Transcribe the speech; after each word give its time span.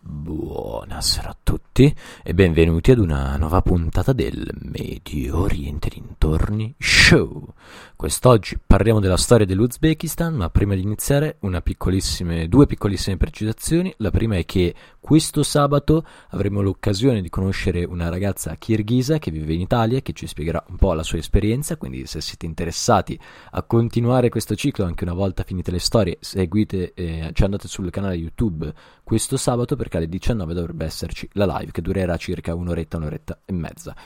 Buonasera 0.00 1.30
a 1.30 1.36
tutti 1.42 1.92
e 2.22 2.32
benvenuti 2.32 2.92
ad 2.92 2.98
una 2.98 3.36
nuova 3.36 3.62
puntata 3.62 4.12
del 4.12 4.48
Medio 4.60 5.40
Oriente 5.40 5.88
dintorni 5.88 6.72
Show. 6.78 7.52
Quest'oggi 7.96 8.58
parliamo 8.64 9.00
della 9.00 9.16
storia 9.16 9.44
dell'Uzbekistan, 9.44 10.34
ma 10.34 10.50
prima 10.50 10.76
di 10.76 10.82
iniziare 10.82 11.38
piccolissime, 11.64 12.48
due 12.48 12.66
piccolissime 12.66 13.16
precisazioni. 13.16 13.92
La 13.98 14.12
prima 14.12 14.36
è 14.36 14.44
che 14.44 14.72
questo 15.00 15.42
sabato 15.42 16.04
avremo 16.28 16.60
l'occasione 16.60 17.20
di 17.20 17.28
conoscere 17.28 17.82
una 17.82 18.08
ragazza 18.08 18.54
kirghisa 18.54 19.18
che 19.18 19.32
vive 19.32 19.54
in 19.54 19.60
Italia 19.60 20.00
che 20.00 20.12
ci 20.12 20.28
spiegherà 20.28 20.62
un 20.68 20.76
po' 20.76 20.92
la 20.92 21.02
sua 21.02 21.18
esperienza, 21.18 21.76
quindi 21.76 22.06
se 22.06 22.20
siete 22.20 22.46
interessati 22.46 23.18
a 23.50 23.62
continuare 23.62 24.28
questo 24.28 24.54
ciclo 24.54 24.84
anche 24.84 25.02
una 25.02 25.14
volta 25.14 25.42
finite 25.42 25.72
le 25.72 25.80
storie, 25.80 26.18
seguite, 26.20 26.92
eh, 26.94 27.30
ci 27.32 27.42
andate 27.42 27.66
sul 27.66 27.90
canale 27.90 28.14
YouTube 28.14 28.72
questo 29.08 29.38
sabato 29.38 29.74
perché 29.74 29.87
alle 29.96 30.08
19 30.08 30.54
dovrebbe 30.54 30.84
esserci 30.84 31.28
la 31.32 31.46
live 31.58 31.72
che 31.72 31.80
durerà 31.80 32.16
circa 32.16 32.54
un'oretta, 32.54 32.98
un'oretta 32.98 33.40
e 33.44 33.52
mezza. 33.52 33.96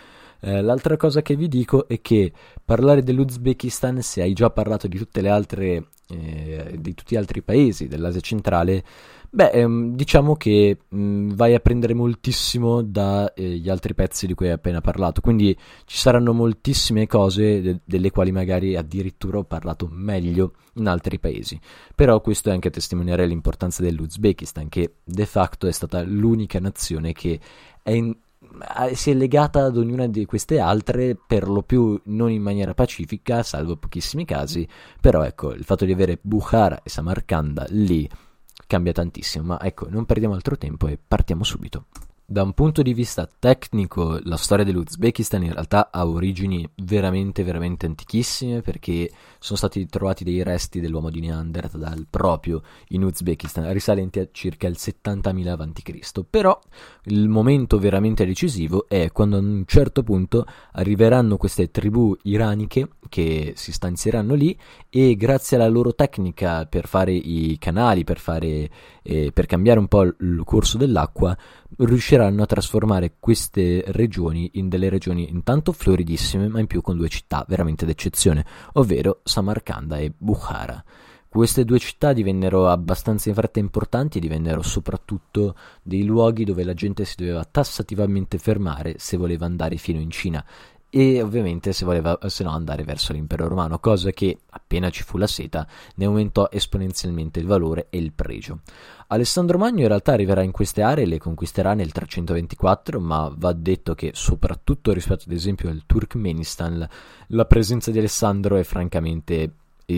Eh, 0.40 0.60
l'altra 0.60 0.96
cosa 0.96 1.22
che 1.22 1.36
vi 1.36 1.46
dico 1.46 1.86
è 1.86 2.00
che 2.00 2.32
parlare 2.64 3.02
dell'Uzbekistan, 3.02 4.02
se 4.02 4.22
hai 4.22 4.32
già 4.32 4.50
parlato 4.50 4.88
di 4.88 4.98
tutte 4.98 5.20
le 5.20 5.28
altre, 5.28 5.88
eh, 6.08 6.76
di 6.78 6.94
tutti 6.94 7.14
gli 7.14 7.18
altri 7.18 7.42
paesi 7.42 7.88
dell'Asia 7.88 8.20
centrale, 8.20 8.84
beh, 9.30 9.50
ehm, 9.50 9.94
diciamo 9.94 10.36
che 10.36 10.76
mh, 10.88 10.96
mm, 10.96 11.30
vai 11.30 11.54
a 11.54 11.60
prendere 11.60 11.94
moltissimo 11.94 12.82
dagli 12.82 13.66
eh, 13.66 13.70
altri 13.70 13.94
pezzi 13.94 14.26
di 14.26 14.34
cui 14.34 14.46
hai 14.46 14.52
appena 14.52 14.80
parlato. 14.80 15.20
Quindi 15.20 15.56
ci 15.86 15.96
saranno 15.96 16.32
moltissime 16.32 17.06
cose 17.06 17.60
de- 17.62 17.80
delle 17.84 18.10
quali 18.10 18.30
magari 18.30 18.76
addirittura 18.76 19.38
ho 19.38 19.44
parlato 19.44 19.88
meglio 19.90 20.52
in 20.74 20.86
altri 20.86 21.18
paesi. 21.18 21.58
Però 21.94 22.20
questo 22.20 22.50
è 22.50 22.52
anche 22.52 22.68
a 22.68 22.72
testimoniare 22.72 23.26
l'importanza 23.26 23.82
dell'Uzbekistan, 23.82 24.68
che 24.68 24.96
de 25.02 25.26
facto 25.26 25.66
è 25.66 25.72
stata 25.72 26.02
l'unica 26.02 26.60
nazione 26.60 27.12
che 27.12 27.40
è 27.82 27.90
in 27.90 28.14
si 28.94 29.10
è 29.10 29.14
legata 29.14 29.64
ad 29.64 29.76
ognuna 29.76 30.06
di 30.06 30.24
queste 30.24 30.58
altre, 30.58 31.16
per 31.16 31.48
lo 31.48 31.62
più 31.62 32.00
non 32.04 32.30
in 32.30 32.42
maniera 32.42 32.74
pacifica, 32.74 33.42
salvo 33.42 33.76
pochissimi 33.76 34.24
casi, 34.24 34.66
però 35.00 35.22
ecco, 35.22 35.52
il 35.52 35.64
fatto 35.64 35.84
di 35.84 35.92
avere 35.92 36.18
Bukhara 36.20 36.82
e 36.82 36.88
Samarcanda 36.88 37.66
lì 37.68 38.08
cambia 38.66 38.92
tantissimo, 38.92 39.44
ma 39.44 39.60
ecco, 39.60 39.88
non 39.88 40.06
perdiamo 40.06 40.34
altro 40.34 40.56
tempo 40.56 40.86
e 40.86 40.98
partiamo 41.06 41.44
subito. 41.44 41.86
Da 42.32 42.42
un 42.42 42.54
punto 42.54 42.80
di 42.80 42.94
vista 42.94 43.28
tecnico, 43.38 44.18
la 44.22 44.38
storia 44.38 44.64
dell'Uzbekistan 44.64 45.42
in 45.42 45.52
realtà 45.52 45.90
ha 45.92 46.06
origini 46.06 46.66
veramente, 46.76 47.44
veramente 47.44 47.84
antichissime 47.84 48.62
perché 48.62 49.10
sono 49.38 49.58
stati 49.58 49.84
trovati 49.84 50.24
dei 50.24 50.42
resti 50.42 50.80
dell'uomo 50.80 51.10
di 51.10 51.20
Neanderthal 51.20 52.06
proprio 52.08 52.62
in 52.88 53.02
Uzbekistan, 53.02 53.70
risalenti 53.74 54.18
a 54.18 54.28
circa 54.32 54.66
il 54.66 54.76
70.000 54.78 55.46
a.C. 55.46 56.24
Però 56.30 56.58
il 57.04 57.28
momento 57.28 57.78
veramente 57.78 58.24
decisivo 58.24 58.86
è 58.88 59.12
quando 59.12 59.36
a 59.36 59.40
un 59.40 59.64
certo 59.66 60.02
punto 60.02 60.46
arriveranno 60.72 61.36
queste 61.36 61.70
tribù 61.70 62.16
iraniche 62.22 62.92
che 63.10 63.52
si 63.56 63.72
stanzieranno 63.72 64.32
lì 64.32 64.58
e 64.88 65.16
grazie 65.16 65.58
alla 65.58 65.68
loro 65.68 65.94
tecnica 65.94 66.64
per 66.64 66.86
fare 66.86 67.12
i 67.12 67.58
canali, 67.58 68.04
per, 68.04 68.18
fare, 68.18 68.70
eh, 69.02 69.32
per 69.34 69.44
cambiare 69.44 69.80
un 69.80 69.88
po' 69.88 70.00
il 70.04 70.42
corso 70.46 70.78
dell'acqua, 70.78 71.36
riusciranno 71.76 72.21
a 72.26 72.46
trasformare 72.46 73.14
queste 73.18 73.84
regioni 73.88 74.50
in 74.54 74.68
delle 74.68 74.88
regioni 74.88 75.28
intanto 75.30 75.72
floridissime, 75.72 76.48
ma 76.48 76.60
in 76.60 76.66
più 76.66 76.80
con 76.80 76.96
due 76.96 77.08
città 77.08 77.44
veramente 77.48 77.86
d'eccezione, 77.86 78.44
ovvero 78.74 79.20
Samarcanda 79.24 79.98
e 79.98 80.12
Bukhara. 80.16 80.84
Queste 81.32 81.64
due 81.64 81.78
città 81.78 82.12
divennero 82.12 82.68
abbastanza 82.68 83.30
in 83.30 83.34
fretta 83.34 83.58
importanti 83.58 84.18
e 84.18 84.20
divennero 84.20 84.60
soprattutto 84.60 85.56
dei 85.82 86.04
luoghi 86.04 86.44
dove 86.44 86.62
la 86.62 86.74
gente 86.74 87.06
si 87.06 87.14
doveva 87.16 87.42
tassativamente 87.42 88.36
fermare 88.36 88.96
se 88.98 89.16
voleva 89.16 89.46
andare 89.46 89.76
fino 89.76 89.98
in 89.98 90.10
Cina 90.10 90.44
e 90.94 91.22
ovviamente 91.22 91.72
se 91.72 91.86
voleva 91.86 92.18
se 92.26 92.44
no 92.44 92.50
andare 92.50 92.82
verso 92.84 93.14
l'impero 93.14 93.48
romano, 93.48 93.78
cosa 93.78 94.10
che 94.10 94.40
appena 94.50 94.90
ci 94.90 95.02
fu 95.02 95.16
la 95.16 95.26
seta 95.26 95.66
ne 95.94 96.04
aumentò 96.04 96.48
esponenzialmente 96.50 97.40
il 97.40 97.46
valore 97.46 97.86
e 97.88 97.96
il 97.96 98.12
pregio. 98.12 98.60
Alessandro 99.06 99.56
Magno 99.56 99.80
in 99.80 99.88
realtà 99.88 100.12
arriverà 100.12 100.42
in 100.42 100.50
queste 100.50 100.82
aree 100.82 101.04
e 101.04 101.06
le 101.06 101.18
conquisterà 101.18 101.72
nel 101.72 101.92
324, 101.92 103.00
ma 103.00 103.32
va 103.34 103.54
detto 103.54 103.94
che 103.94 104.10
soprattutto 104.12 104.92
rispetto 104.92 105.24
ad 105.26 105.32
esempio 105.32 105.70
al 105.70 105.84
Turkmenistan 105.86 106.86
la 107.28 107.44
presenza 107.46 107.90
di 107.90 107.98
Alessandro 107.98 108.56
è 108.56 108.62
francamente 108.62 109.50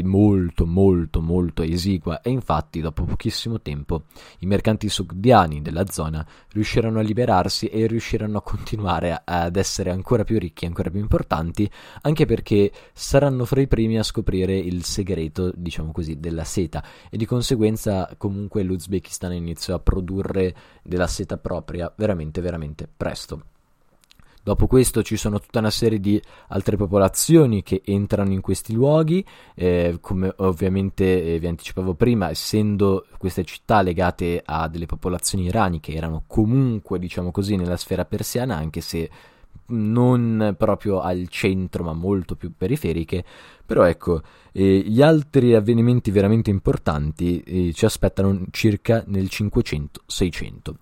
molto 0.03 0.67
molto 0.67 1.21
molto 1.21 1.63
esigua 1.63 2.21
e 2.21 2.31
infatti 2.31 2.81
dopo 2.81 3.05
pochissimo 3.05 3.61
tempo 3.61 4.05
i 4.41 4.47
mercanti 4.47 4.89
sogdiani 4.89 5.63
della 5.63 5.87
zona 5.87 6.27
riusciranno 6.53 6.99
a 6.99 7.03
liberarsi 7.03 7.67
e 7.67 7.87
riusciranno 7.87 8.39
a 8.39 8.43
continuare 8.43 9.23
ad 9.25 9.57
essere 9.57 9.91
ancora 9.91 10.25
più 10.25 10.39
ricchi, 10.39 10.67
ancora 10.67 10.91
più 10.91 11.01
importanti, 11.01 11.71
anche 12.03 12.27
perché 12.27 12.73
saranno 12.93 13.45
fra 13.45 13.61
i 13.61 13.69
primi 13.69 13.99
a 13.99 14.03
scoprire 14.03 14.57
il 14.57 14.85
segreto, 14.85 15.53
diciamo 15.55 15.93
così, 15.93 16.19
della 16.19 16.45
seta 16.45 16.83
e 17.11 17.17
di 17.17 17.27
conseguenza 17.27 18.09
comunque 18.17 18.63
l'Uzbekistan 18.63 19.33
iniziò 19.33 19.75
a 19.75 19.81
produrre 19.81 20.55
della 20.83 21.07
seta 21.07 21.39
propria 21.39 21.93
veramente 21.97 22.41
veramente 22.41 22.89
presto. 22.95 23.54
Dopo 24.45 24.67
questo 24.67 25.03
ci 25.03 25.17
sono 25.17 25.41
tutta 25.41 25.61
una 25.61 25.71
serie 25.71 25.99
di 25.99 26.21
altre 26.49 26.77
popolazioni 26.77 27.63
che 27.63 27.81
entrano 27.83 28.31
in 28.31 28.43
questi 28.43 28.75
luoghi, 28.75 29.25
eh, 29.55 29.97
come 30.03 30.31
ovviamente 30.37 31.33
eh, 31.33 31.39
vi 31.39 31.47
anticipavo 31.47 31.95
prima, 31.95 32.29
essendo 32.29 33.07
queste 33.17 33.43
città 33.45 33.81
legate 33.81 34.43
a 34.45 34.69
delle 34.69 34.85
popolazioni 34.85 35.45
irani 35.45 35.81
che 35.81 35.95
erano 35.95 36.25
comunque, 36.27 36.99
diciamo 36.99 37.31
così, 37.31 37.57
nella 37.57 37.79
sfera 37.79 38.05
persiana, 38.05 38.57
anche 38.57 38.83
se 38.83 39.09
non 39.69 40.55
proprio 40.59 41.01
al 41.01 41.27
centro, 41.29 41.83
ma 41.83 41.95
molto 41.95 42.37
più 42.37 42.53
periferiche. 42.55 43.25
Però 43.65 43.85
ecco, 43.85 44.21
eh, 44.53 44.83
gli 44.87 45.01
altri 45.01 45.55
avvenimenti 45.55 46.11
veramente 46.11 46.51
importanti 46.51 47.41
eh, 47.41 47.73
ci 47.73 47.87
aspettano 47.87 48.43
circa 48.51 49.03
nel 49.07 49.25
500-600. 49.25 50.75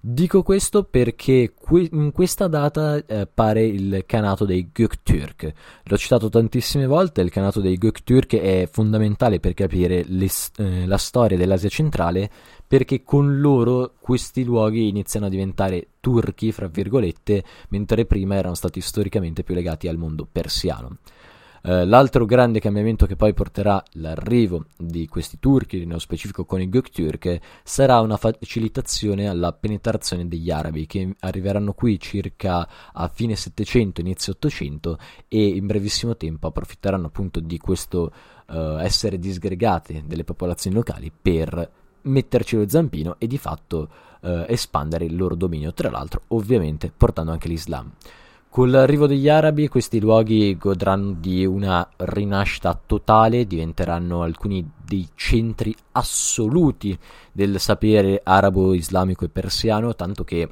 Dico 0.00 0.44
questo 0.44 0.84
perché 0.84 1.54
in 1.90 2.12
questa 2.12 2.46
data 2.46 3.04
eh, 3.04 3.26
pare 3.26 3.64
il 3.66 4.04
canato 4.06 4.44
dei 4.44 4.70
Göktürk. 4.72 5.52
L'ho 5.82 5.96
citato 5.96 6.28
tantissime 6.28 6.86
volte, 6.86 7.20
il 7.20 7.30
canato 7.30 7.60
dei 7.60 7.76
Göktürk 7.76 8.40
è 8.40 8.68
fondamentale 8.70 9.40
per 9.40 9.54
capire 9.54 10.04
le, 10.06 10.28
eh, 10.58 10.86
la 10.86 10.98
storia 10.98 11.36
dell'Asia 11.36 11.68
centrale 11.68 12.30
perché 12.64 13.02
con 13.02 13.40
loro 13.40 13.94
questi 13.98 14.44
luoghi 14.44 14.88
iniziano 14.88 15.26
a 15.26 15.30
diventare 15.30 15.88
turchi, 16.00 16.52
fra 16.52 16.68
virgolette, 16.68 17.42
mentre 17.70 18.04
prima 18.04 18.36
erano 18.36 18.54
stati 18.54 18.80
storicamente 18.80 19.42
più 19.42 19.54
legati 19.54 19.88
al 19.88 19.96
mondo 19.96 20.28
persiano. 20.30 20.98
Eh, 21.62 21.84
l'altro 21.84 22.24
grande 22.24 22.60
cambiamento 22.60 23.06
che 23.06 23.16
poi 23.16 23.34
porterà 23.34 23.82
l'arrivo 23.92 24.66
di 24.76 25.06
questi 25.06 25.38
turchi, 25.38 25.84
nello 25.84 25.98
specifico 25.98 26.44
con 26.44 26.60
i 26.60 26.68
Göktürk, 26.68 27.40
sarà 27.62 28.00
una 28.00 28.16
facilitazione 28.16 29.28
alla 29.28 29.52
penetrazione 29.52 30.28
degli 30.28 30.50
arabi 30.50 30.86
che 30.86 31.14
arriveranno 31.20 31.72
qui 31.72 31.98
circa 31.98 32.68
a 32.92 33.08
fine 33.08 33.36
700, 33.36 34.00
inizio 34.00 34.32
800 34.32 34.98
e 35.28 35.46
in 35.46 35.66
brevissimo 35.66 36.16
tempo 36.16 36.46
approfitteranno 36.46 37.06
appunto 37.06 37.40
di 37.40 37.58
questo 37.58 38.12
uh, 38.46 38.78
essere 38.78 39.18
disgregate 39.18 40.04
delle 40.06 40.24
popolazioni 40.24 40.76
locali 40.76 41.10
per 41.10 41.70
metterci 42.02 42.56
lo 42.56 42.68
zampino 42.68 43.16
e 43.18 43.26
di 43.26 43.38
fatto 43.38 43.88
eh, 44.22 44.46
espandere 44.48 45.04
il 45.04 45.16
loro 45.16 45.34
dominio, 45.34 45.72
tra 45.72 45.90
l'altro 45.90 46.22
ovviamente 46.28 46.92
portando 46.94 47.32
anche 47.32 47.48
l'Islam. 47.48 47.90
Con 48.50 48.70
l'arrivo 48.70 49.06
degli 49.06 49.28
arabi 49.28 49.68
questi 49.68 50.00
luoghi 50.00 50.56
godranno 50.56 51.12
di 51.12 51.44
una 51.44 51.86
rinascita 51.96 52.80
totale, 52.86 53.46
diventeranno 53.46 54.22
alcuni 54.22 54.68
dei 54.84 55.06
centri 55.14 55.74
assoluti 55.92 56.98
del 57.30 57.60
sapere 57.60 58.20
arabo, 58.24 58.72
islamico 58.74 59.26
e 59.26 59.28
persiano, 59.28 59.94
tanto 59.94 60.24
che 60.24 60.48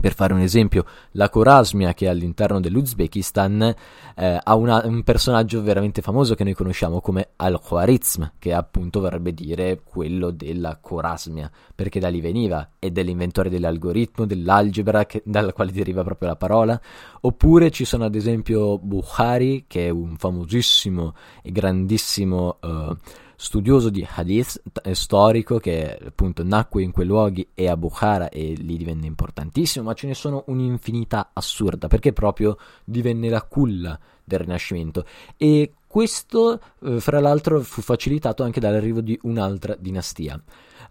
per 0.00 0.14
fare 0.14 0.34
un 0.34 0.40
esempio, 0.40 0.84
la 1.12 1.30
Corasmia, 1.30 1.94
che 1.94 2.08
all'interno 2.08 2.60
dell'Uzbekistan, 2.60 3.74
eh, 4.16 4.40
ha 4.42 4.54
una, 4.54 4.82
un 4.84 5.02
personaggio 5.02 5.62
veramente 5.62 6.02
famoso 6.02 6.34
che 6.34 6.44
noi 6.44 6.52
conosciamo 6.52 7.00
come 7.00 7.30
Al-Khwarizm, 7.36 8.32
che 8.38 8.52
appunto 8.52 9.00
vorrebbe 9.00 9.32
dire 9.32 9.80
quello 9.82 10.30
della 10.30 10.78
Corasmia, 10.80 11.50
perché 11.74 12.00
da 12.00 12.08
lì 12.08 12.20
veniva, 12.20 12.72
è 12.78 12.90
dell'inventore 12.90 13.48
dell'algoritmo, 13.48 14.26
dell'algebra, 14.26 15.06
che, 15.06 15.22
dalla 15.24 15.52
quale 15.52 15.72
deriva 15.72 16.02
proprio 16.02 16.28
la 16.28 16.36
parola. 16.36 16.80
Oppure 17.22 17.70
ci 17.70 17.84
sono 17.84 18.04
ad 18.04 18.14
esempio 18.14 18.78
Bukhari, 18.78 19.64
che 19.66 19.86
è 19.86 19.90
un 19.90 20.16
famosissimo 20.16 21.14
e 21.42 21.50
grandissimo... 21.50 22.58
Uh, 22.60 22.96
studioso 23.36 23.90
di 23.90 24.06
hadith 24.08 24.60
eh, 24.82 24.94
storico 24.94 25.58
che 25.58 25.98
appunto 26.06 26.42
nacque 26.44 26.82
in 26.82 26.90
quei 26.90 27.06
luoghi 27.06 27.48
e 27.54 27.68
a 27.68 27.76
Bukhara 27.76 28.28
e 28.28 28.54
lì 28.54 28.76
divenne 28.76 29.06
importantissimo, 29.06 29.86
ma 29.86 29.94
ce 29.94 30.06
ne 30.06 30.14
sono 30.14 30.44
un'infinità 30.46 31.30
assurda 31.32 31.88
perché 31.88 32.12
proprio 32.12 32.56
divenne 32.84 33.28
la 33.28 33.42
culla 33.42 33.98
del 34.22 34.40
Rinascimento 34.40 35.04
e 35.36 35.74
questo 35.86 36.60
eh, 36.82 36.98
fra 36.98 37.20
l'altro 37.20 37.60
fu 37.60 37.80
facilitato 37.80 38.42
anche 38.42 38.58
dall'arrivo 38.58 39.00
di 39.00 39.16
un'altra 39.22 39.76
dinastia. 39.78 40.42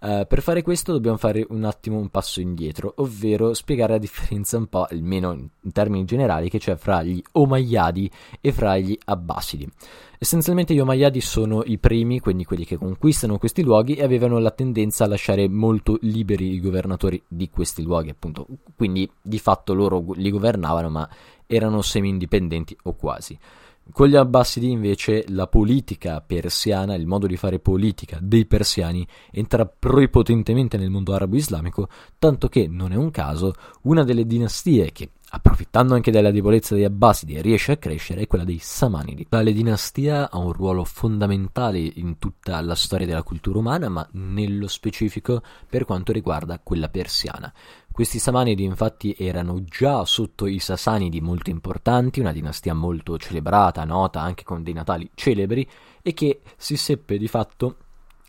Uh, 0.03 0.27
per 0.27 0.41
fare 0.41 0.63
questo 0.63 0.91
dobbiamo 0.91 1.15
fare 1.15 1.45
un 1.47 1.63
attimo 1.63 1.97
un 1.97 2.09
passo 2.09 2.41
indietro, 2.41 2.91
ovvero 2.97 3.53
spiegare 3.53 3.93
la 3.93 3.97
differenza 3.99 4.57
un 4.57 4.67
po', 4.67 4.83
almeno 4.83 5.31
in 5.31 5.71
termini 5.71 6.03
generali, 6.03 6.49
che 6.49 6.59
c'è 6.59 6.75
fra 6.75 7.01
gli 7.03 7.23
Omayyadi 7.31 8.11
e 8.41 8.51
fra 8.51 8.77
gli 8.77 8.97
Abbasidi. 9.05 9.65
Essenzialmente 10.19 10.73
gli 10.73 10.79
Omayyadi 10.79 11.21
sono 11.21 11.63
i 11.63 11.77
primi, 11.77 12.19
quindi 12.19 12.43
quelli 12.43 12.65
che 12.65 12.75
conquistano 12.75 13.37
questi 13.37 13.63
luoghi 13.63 13.93
e 13.93 14.03
avevano 14.03 14.39
la 14.39 14.51
tendenza 14.51 15.05
a 15.05 15.07
lasciare 15.07 15.47
molto 15.47 15.97
liberi 16.01 16.51
i 16.51 16.59
governatori 16.59 17.23
di 17.25 17.49
questi 17.49 17.81
luoghi, 17.81 18.09
appunto. 18.09 18.45
Quindi 18.75 19.09
di 19.21 19.39
fatto 19.39 19.73
loro 19.73 20.03
li 20.15 20.31
governavano, 20.31 20.89
ma 20.89 21.09
erano 21.47 21.81
semi-indipendenti 21.81 22.75
o 22.83 22.93
quasi. 22.95 23.39
Con 23.91 24.07
gli 24.07 24.15
Abbasidi 24.15 24.71
invece 24.71 25.25
la 25.27 25.47
politica 25.47 26.21
persiana, 26.21 26.95
il 26.95 27.05
modo 27.05 27.27
di 27.27 27.35
fare 27.35 27.59
politica 27.59 28.17
dei 28.21 28.45
persiani 28.45 29.05
entra 29.29 29.65
prepotentemente 29.65 30.77
nel 30.77 30.89
mondo 30.89 31.13
arabo-islamico, 31.13 31.89
tanto 32.17 32.47
che 32.47 32.67
non 32.67 32.93
è 32.93 32.95
un 32.95 33.11
caso 33.11 33.53
una 33.83 34.03
delle 34.03 34.25
dinastie 34.25 34.91
che 34.91 35.11
approfittando 35.35 35.95
anche 35.95 36.11
della 36.11 36.29
debolezza 36.29 36.75
degli 36.75 36.83
Abbasidi, 36.83 37.41
riesce 37.41 37.71
a 37.71 37.77
crescere 37.77 38.21
è 38.21 38.27
quella 38.27 38.43
dei 38.43 38.59
Samanidi. 38.61 39.25
Tale 39.27 39.51
dinastia 39.51 40.29
ha 40.29 40.37
un 40.37 40.51
ruolo 40.51 40.83
fondamentale 40.83 41.79
in 41.79 42.19
tutta 42.19 42.61
la 42.61 42.75
storia 42.75 43.07
della 43.07 43.23
cultura 43.23 43.57
umana, 43.57 43.89
ma 43.89 44.07
nello 44.11 44.67
specifico 44.67 45.41
per 45.67 45.85
quanto 45.85 46.11
riguarda 46.11 46.59
quella 46.61 46.87
persiana. 46.87 47.51
Questi 47.91 48.19
Samanidi 48.19 48.63
infatti 48.63 49.15
erano 49.17 49.63
già 49.63 50.05
sotto 50.05 50.45
i 50.45 50.59
Sasanidi 50.59 51.19
molto 51.19 51.49
importanti, 51.49 52.19
una 52.19 52.31
dinastia 52.31 52.75
molto 52.75 53.17
celebrata, 53.17 53.83
nota 53.85 54.21
anche 54.21 54.43
con 54.43 54.61
dei 54.61 54.73
natali 54.73 55.09
celebri, 55.15 55.67
e 56.03 56.13
che 56.13 56.41
si 56.57 56.77
seppe 56.77 57.17
di 57.17 57.27
fatto 57.27 57.77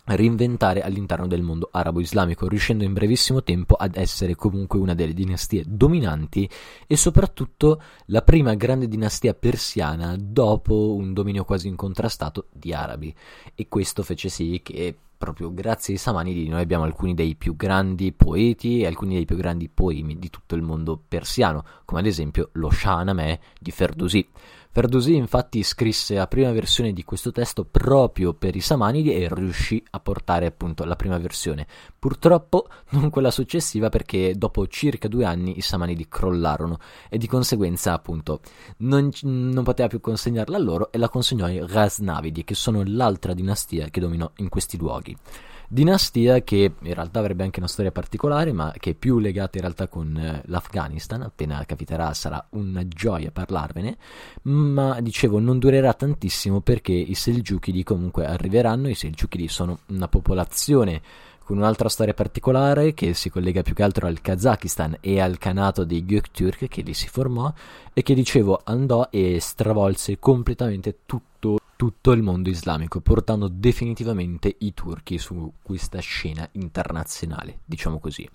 reinventare 0.06 0.82
all'interno 0.82 1.26
del 1.26 1.42
mondo 1.42 1.68
arabo-islamico, 1.72 2.48
riuscendo 2.48 2.84
in 2.84 2.92
brevissimo 2.92 3.42
tempo 3.42 3.74
ad 3.74 3.96
essere 3.96 4.34
comunque 4.34 4.78
una 4.78 4.94
delle 4.94 5.14
dinastie 5.14 5.64
dominanti 5.66 6.48
e 6.86 6.96
soprattutto 6.96 7.80
la 8.06 8.22
prima 8.22 8.54
grande 8.54 8.88
dinastia 8.88 9.34
persiana 9.34 10.16
dopo 10.18 10.94
un 10.94 11.12
dominio 11.12 11.44
quasi 11.44 11.68
incontrastato 11.68 12.48
di 12.52 12.72
arabi. 12.72 13.14
E 13.54 13.68
questo 13.68 14.02
fece 14.02 14.28
sì 14.28 14.60
che 14.62 14.94
proprio 15.16 15.54
grazie 15.54 15.94
ai 15.94 15.98
Samanidi 15.98 16.48
noi 16.48 16.60
abbiamo 16.60 16.84
alcuni 16.84 17.14
dei 17.14 17.34
più 17.34 17.56
grandi 17.56 18.12
poeti 18.12 18.80
e 18.80 18.86
alcuni 18.86 19.14
dei 19.14 19.24
più 19.24 19.36
grandi 19.36 19.70
poemi 19.70 20.18
di 20.18 20.28
tutto 20.28 20.54
il 20.54 20.60
mondo 20.60 21.00
persiano, 21.08 21.64
come 21.86 22.00
ad 22.00 22.06
esempio 22.06 22.50
lo 22.52 22.70
Shahnameh 22.70 23.40
di 23.58 23.70
Ferdusi. 23.70 24.28
Ferdosi 24.74 25.14
infatti 25.14 25.62
scrisse 25.62 26.16
la 26.16 26.26
prima 26.26 26.50
versione 26.50 26.92
di 26.92 27.04
questo 27.04 27.30
testo 27.30 27.64
proprio 27.64 28.34
per 28.34 28.56
i 28.56 28.60
Samanidi 28.60 29.14
e 29.14 29.28
riuscì 29.32 29.80
a 29.90 30.00
portare 30.00 30.46
appunto 30.46 30.82
la 30.82 30.96
prima 30.96 31.16
versione. 31.16 31.64
Purtroppo 31.96 32.66
non 32.90 33.08
quella 33.08 33.30
successiva 33.30 33.88
perché 33.88 34.34
dopo 34.34 34.66
circa 34.66 35.06
due 35.06 35.26
anni 35.26 35.58
i 35.58 35.60
Samanidi 35.60 36.08
crollarono 36.08 36.78
e 37.08 37.18
di 37.18 37.28
conseguenza 37.28 37.92
appunto 37.92 38.40
non, 38.78 39.10
non 39.22 39.62
poteva 39.62 39.86
più 39.86 40.00
consegnarla 40.00 40.56
a 40.56 40.60
loro 40.60 40.90
e 40.90 40.98
la 40.98 41.08
consegnò 41.08 41.44
ai 41.44 41.64
Ghaznavidi 41.64 42.42
che 42.42 42.56
sono 42.56 42.82
l'altra 42.84 43.32
dinastia 43.32 43.90
che 43.90 44.00
dominò 44.00 44.28
in 44.38 44.48
questi 44.48 44.76
luoghi. 44.76 45.16
Dinastia 45.74 46.40
che 46.42 46.72
in 46.78 46.94
realtà 46.94 47.18
avrebbe 47.18 47.42
anche 47.42 47.58
una 47.58 47.66
storia 47.66 47.90
particolare, 47.90 48.52
ma 48.52 48.72
che 48.78 48.90
è 48.90 48.94
più 48.94 49.18
legata 49.18 49.56
in 49.56 49.62
realtà 49.62 49.88
con 49.88 50.16
eh, 50.16 50.40
l'Afghanistan. 50.44 51.22
Appena 51.22 51.64
capiterà 51.66 52.14
sarà 52.14 52.46
una 52.50 52.86
gioia 52.86 53.32
parlarvene. 53.32 53.96
Ma 54.42 55.00
dicevo, 55.00 55.40
non 55.40 55.58
durerà 55.58 55.92
tantissimo 55.92 56.60
perché 56.60 56.92
i 56.92 57.14
Selgiukidi 57.14 57.82
comunque 57.82 58.24
arriveranno. 58.24 58.88
I 58.88 58.94
Selgiukidi 58.94 59.48
sono 59.48 59.80
una 59.86 60.06
popolazione 60.06 61.02
con 61.42 61.56
un'altra 61.56 61.88
storia 61.88 62.14
particolare 62.14 62.94
che 62.94 63.12
si 63.12 63.28
collega 63.28 63.62
più 63.62 63.74
che 63.74 63.82
altro 63.82 64.06
al 64.06 64.20
Kazakistan 64.20 64.98
e 65.00 65.20
al 65.20 65.38
Kanato 65.38 65.82
dei 65.82 66.04
Göktürk 66.04 66.68
che 66.68 66.82
lì 66.82 66.94
si 66.94 67.08
formò 67.08 67.52
e 67.92 68.02
che 68.02 68.14
dicevo 68.14 68.60
andò 68.62 69.08
e 69.10 69.38
stravolse 69.40 70.20
completamente 70.20 70.98
tutto 71.04 71.33
tutto 71.76 72.12
il 72.12 72.22
mondo 72.22 72.48
islamico, 72.48 73.00
portando 73.00 73.48
definitivamente 73.48 74.54
i 74.58 74.74
turchi 74.74 75.18
su 75.18 75.52
questa 75.62 76.00
scena 76.00 76.48
internazionale, 76.52 77.60
diciamo 77.64 77.98
così. 77.98 78.28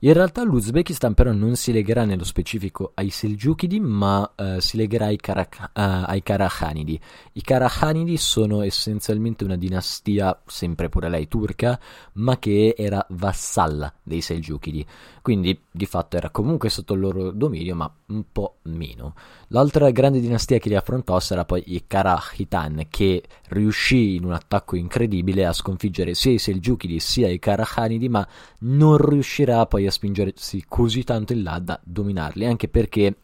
In 0.00 0.12
realtà 0.12 0.42
l'Uzbekistan 0.42 1.14
però 1.14 1.32
non 1.32 1.56
si 1.56 1.72
legherà 1.72 2.04
nello 2.04 2.24
specifico 2.24 2.92
ai 2.94 3.08
Selgiukidi, 3.08 3.80
ma 3.80 4.30
uh, 4.36 4.58
si 4.58 4.76
legherà 4.76 5.06
ai, 5.06 5.16
Karak- 5.16 5.60
uh, 5.60 5.70
ai 5.74 6.22
Karakhanidi. 6.22 7.00
I 7.32 7.40
Karakhanidi 7.40 8.16
sono 8.18 8.60
essenzialmente 8.60 9.44
una 9.44 9.56
dinastia, 9.56 10.42
sempre 10.44 10.90
pure 10.90 11.08
lei 11.08 11.26
turca, 11.26 11.80
ma 12.14 12.38
che 12.38 12.74
era 12.76 13.04
vassalla 13.10 13.92
dei 14.02 14.20
Selgiukidi. 14.20 14.84
Quindi 15.22 15.58
di 15.70 15.86
fatto 15.86 16.18
era 16.18 16.28
comunque 16.28 16.68
sotto 16.68 16.92
il 16.92 17.00
loro 17.00 17.30
dominio, 17.30 17.74
ma 17.74 17.90
un 18.14 18.24
po' 18.30 18.58
meno. 18.62 19.14
L'altra 19.48 19.90
grande 19.90 20.20
dinastia 20.20 20.58
che 20.58 20.68
li 20.68 20.76
affrontò 20.76 21.18
sarà 21.20 21.44
poi 21.44 21.62
i 21.66 21.84
Karahitan, 21.86 22.86
che 22.88 23.24
riuscì 23.48 24.14
in 24.14 24.24
un 24.24 24.32
attacco 24.32 24.76
incredibile 24.76 25.44
a 25.44 25.52
sconfiggere 25.52 26.14
sia 26.14 26.32
i 26.32 26.38
Selgiukidi 26.38 27.00
sia 27.00 27.28
i 27.28 27.38
Karakhanidi, 27.38 28.08
ma 28.08 28.26
non 28.60 28.96
riuscirà 28.96 29.66
poi 29.66 29.86
a 29.86 29.90
spingersi 29.90 30.64
così 30.66 31.02
tanto 31.04 31.32
in 31.32 31.42
là 31.42 31.58
da 31.58 31.78
dominarli, 31.82 32.46
anche 32.46 32.68
perché 32.68 33.16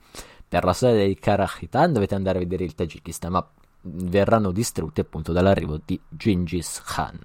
per 0.46 0.64
la 0.64 0.72
storia 0.72 0.96
dei 0.96 1.14
Karahitan 1.14 1.92
dovete 1.92 2.14
andare 2.16 2.38
a 2.38 2.40
vedere 2.40 2.64
il 2.64 2.74
Tagikistan, 2.74 3.32
ma 3.32 3.48
verranno 3.82 4.50
distrutti 4.50 5.00
appunto 5.00 5.32
dall'arrivo 5.32 5.80
di 5.84 5.98
Genghis 6.08 6.82
Khan. 6.84 7.18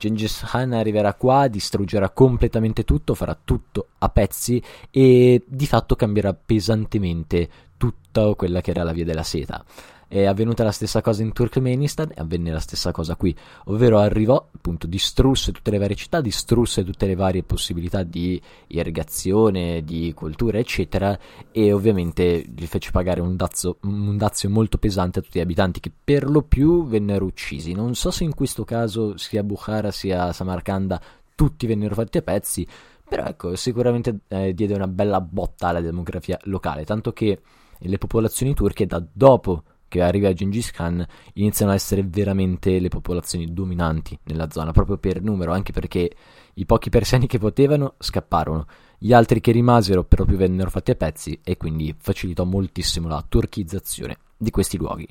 Genghis 0.00 0.44
Khan 0.46 0.72
arriverà 0.72 1.12
qua, 1.12 1.46
distruggerà 1.46 2.08
completamente 2.08 2.84
tutto, 2.84 3.14
farà 3.14 3.38
tutto 3.44 3.88
a 3.98 4.08
pezzi 4.08 4.62
e 4.90 5.44
di 5.46 5.66
fatto 5.66 5.94
cambierà 5.94 6.32
pesantemente 6.32 7.50
tutta 7.80 8.34
quella 8.34 8.60
che 8.60 8.72
era 8.72 8.82
la 8.82 8.92
via 8.92 9.06
della 9.06 9.22
seta. 9.22 9.64
È 10.06 10.24
avvenuta 10.24 10.64
la 10.64 10.70
stessa 10.70 11.00
cosa 11.00 11.22
in 11.22 11.32
Turkmenistan 11.32 12.10
e 12.10 12.20
avvenne 12.20 12.50
la 12.50 12.58
stessa 12.58 12.90
cosa 12.90 13.14
qui, 13.14 13.34
ovvero 13.66 13.98
arrivò, 14.00 14.44
appunto, 14.54 14.86
distrusse 14.86 15.50
tutte 15.52 15.70
le 15.70 15.78
varie 15.78 15.94
città, 15.94 16.20
distrusse 16.20 16.84
tutte 16.84 17.06
le 17.06 17.14
varie 17.14 17.42
possibilità 17.42 18.02
di 18.02 18.38
irrigazione, 18.66 19.82
di 19.82 20.12
cultura, 20.12 20.58
eccetera, 20.58 21.16
e 21.52 21.72
ovviamente 21.72 22.44
gli 22.54 22.66
fece 22.66 22.90
pagare 22.90 23.20
un 23.20 23.36
dazio, 23.36 23.76
un 23.82 24.16
dazio 24.18 24.50
molto 24.50 24.76
pesante 24.76 25.20
a 25.20 25.22
tutti 25.22 25.38
gli 25.38 25.42
abitanti 25.42 25.80
che 25.80 25.92
per 26.04 26.28
lo 26.28 26.42
più 26.42 26.86
vennero 26.86 27.24
uccisi. 27.24 27.72
Non 27.72 27.94
so 27.94 28.10
se 28.10 28.24
in 28.24 28.34
questo 28.34 28.64
caso 28.64 29.16
sia 29.16 29.42
Bukhara 29.42 29.90
sia 29.90 30.32
Samarcanda 30.32 31.00
tutti 31.36 31.66
vennero 31.66 31.94
fatti 31.94 32.18
a 32.18 32.22
pezzi, 32.22 32.66
però 33.08 33.24
ecco, 33.24 33.54
sicuramente 33.54 34.18
eh, 34.26 34.54
diede 34.54 34.74
una 34.74 34.88
bella 34.88 35.20
botta 35.20 35.68
alla 35.68 35.80
demografia 35.80 36.36
locale, 36.42 36.84
tanto 36.84 37.12
che 37.12 37.40
le 37.80 37.98
popolazioni 37.98 38.54
turche 38.54 38.86
da 38.86 39.02
dopo 39.12 39.64
che 39.90 40.02
arriva 40.02 40.32
Gengis 40.32 40.70
Khan 40.70 41.04
iniziano 41.34 41.72
a 41.72 41.74
essere 41.74 42.04
veramente 42.04 42.78
le 42.78 42.88
popolazioni 42.88 43.52
dominanti 43.52 44.16
nella 44.24 44.48
zona, 44.48 44.70
proprio 44.70 44.98
per 44.98 45.20
numero, 45.20 45.52
anche 45.52 45.72
perché 45.72 46.10
i 46.54 46.64
pochi 46.64 46.90
persiani 46.90 47.26
che 47.26 47.38
potevano 47.38 47.94
scapparono, 47.98 48.66
gli 48.98 49.12
altri 49.12 49.40
che 49.40 49.50
rimasero 49.50 50.04
proprio 50.04 50.36
vennero 50.36 50.70
fatti 50.70 50.92
a 50.92 50.94
pezzi 50.94 51.40
e 51.42 51.56
quindi 51.56 51.92
facilitò 51.98 52.44
moltissimo 52.44 53.08
la 53.08 53.24
turchizzazione 53.28 54.18
di 54.36 54.50
questi 54.50 54.76
luoghi. 54.76 55.08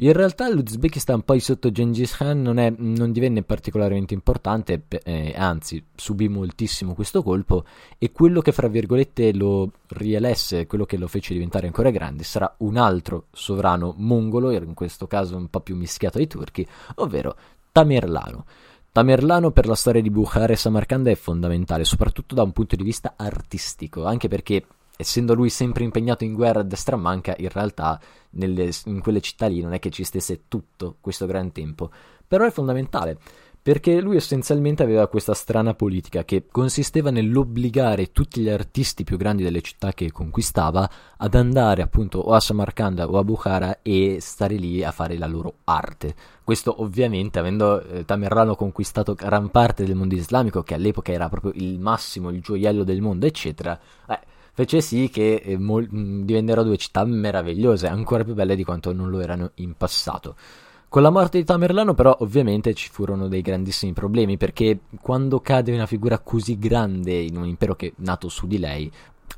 In 0.00 0.12
realtà 0.12 0.50
l'Uzbekistan 0.50 1.22
poi 1.22 1.40
sotto 1.40 1.70
Gengis 1.70 2.16
Khan 2.16 2.42
non, 2.42 2.58
è, 2.58 2.70
non 2.76 3.12
divenne 3.12 3.42
particolarmente 3.42 4.12
importante, 4.12 4.84
eh, 4.88 5.32
anzi 5.34 5.82
subì 5.94 6.28
moltissimo 6.28 6.92
questo 6.92 7.22
colpo 7.22 7.64
e 7.96 8.12
quello 8.12 8.42
che 8.42 8.52
fra 8.52 8.68
virgolette 8.68 9.32
lo 9.32 9.70
rielesse, 9.88 10.66
quello 10.66 10.84
che 10.84 10.98
lo 10.98 11.08
fece 11.08 11.32
diventare 11.32 11.66
ancora 11.66 11.88
grande, 11.88 12.24
sarà 12.24 12.56
un 12.58 12.76
altro 12.76 13.28
sovrano 13.32 13.94
mongolo, 13.96 14.50
in 14.50 14.74
questo 14.74 15.06
caso 15.06 15.34
un 15.34 15.48
po' 15.48 15.60
più 15.60 15.74
mischiato 15.76 16.18
ai 16.18 16.26
turchi, 16.26 16.66
ovvero 16.96 17.34
Tamerlano. 17.72 18.44
Tamerlano 18.92 19.50
per 19.50 19.66
la 19.66 19.74
storia 19.74 20.02
di 20.02 20.10
Bukhara 20.10 20.52
e 20.52 20.56
Samarcanda 20.56 21.10
è 21.10 21.14
fondamentale, 21.14 21.84
soprattutto 21.84 22.34
da 22.34 22.42
un 22.42 22.52
punto 22.52 22.76
di 22.76 22.82
vista 22.82 23.14
artistico, 23.16 24.04
anche 24.04 24.28
perché 24.28 24.62
essendo 24.96 25.34
lui 25.34 25.50
sempre 25.50 25.84
impegnato 25.84 26.24
in 26.24 26.34
guerra 26.34 26.60
a 26.60 26.64
destra 26.64 26.96
manca, 26.96 27.34
in 27.38 27.48
realtà 27.50 28.00
nelle, 28.30 28.70
in 28.86 29.00
quelle 29.00 29.20
città 29.20 29.46
lì 29.46 29.60
non 29.60 29.72
è 29.72 29.78
che 29.78 29.90
ci 29.90 30.04
stesse 30.04 30.42
tutto 30.48 30.96
questo 31.00 31.26
gran 31.26 31.52
tempo. 31.52 31.90
Però 32.26 32.44
è 32.44 32.50
fondamentale, 32.50 33.18
perché 33.66 34.00
lui 34.00 34.14
essenzialmente 34.14 34.84
aveva 34.84 35.08
questa 35.08 35.34
strana 35.34 35.74
politica 35.74 36.24
che 36.24 36.46
consisteva 36.48 37.10
nell'obbligare 37.10 38.12
tutti 38.12 38.40
gli 38.40 38.48
artisti 38.48 39.02
più 39.02 39.16
grandi 39.16 39.42
delle 39.42 39.60
città 39.60 39.92
che 39.92 40.12
conquistava 40.12 40.88
ad 41.16 41.34
andare 41.34 41.82
appunto 41.82 42.20
o 42.20 42.32
a 42.32 42.38
Samarcanda 42.38 43.08
o 43.08 43.18
a 43.18 43.24
Bukhara 43.24 43.82
e 43.82 44.18
stare 44.20 44.54
lì 44.54 44.84
a 44.84 44.92
fare 44.92 45.18
la 45.18 45.26
loro 45.26 45.54
arte. 45.64 46.14
Questo 46.44 46.80
ovviamente 46.80 47.40
avendo 47.40 47.82
eh, 47.82 48.04
Tamerlano 48.04 48.54
conquistato 48.54 49.14
gran 49.14 49.50
parte 49.50 49.84
del 49.84 49.96
mondo 49.96 50.14
islamico, 50.14 50.62
che 50.62 50.74
all'epoca 50.74 51.10
era 51.10 51.28
proprio 51.28 51.50
il 51.56 51.80
massimo, 51.80 52.30
il 52.30 52.40
gioiello 52.40 52.84
del 52.84 53.00
mondo, 53.00 53.26
eccetera, 53.26 53.76
eh, 54.08 54.20
fece 54.56 54.80
sì 54.80 55.10
che 55.10 55.42
eh, 55.44 55.58
mol- 55.58 55.86
divennero 56.24 56.62
due 56.62 56.78
città 56.78 57.04
meravigliose, 57.04 57.88
ancora 57.88 58.24
più 58.24 58.32
belle 58.32 58.56
di 58.56 58.64
quanto 58.64 58.90
non 58.94 59.10
lo 59.10 59.20
erano 59.20 59.50
in 59.56 59.74
passato. 59.76 60.34
Con 60.88 61.02
la 61.02 61.10
morte 61.10 61.36
di 61.36 61.44
Tamerlano 61.44 61.92
però 61.92 62.16
ovviamente 62.20 62.72
ci 62.72 62.88
furono 62.88 63.28
dei 63.28 63.42
grandissimi 63.42 63.92
problemi 63.92 64.38
perché 64.38 64.78
quando 65.02 65.40
cade 65.40 65.74
una 65.74 65.84
figura 65.84 66.20
così 66.20 66.58
grande 66.58 67.12
in 67.12 67.36
un 67.36 67.44
impero 67.44 67.76
che 67.76 67.88
è 67.88 67.92
nato 67.96 68.30
su 68.30 68.46
di 68.46 68.58
lei, 68.58 68.90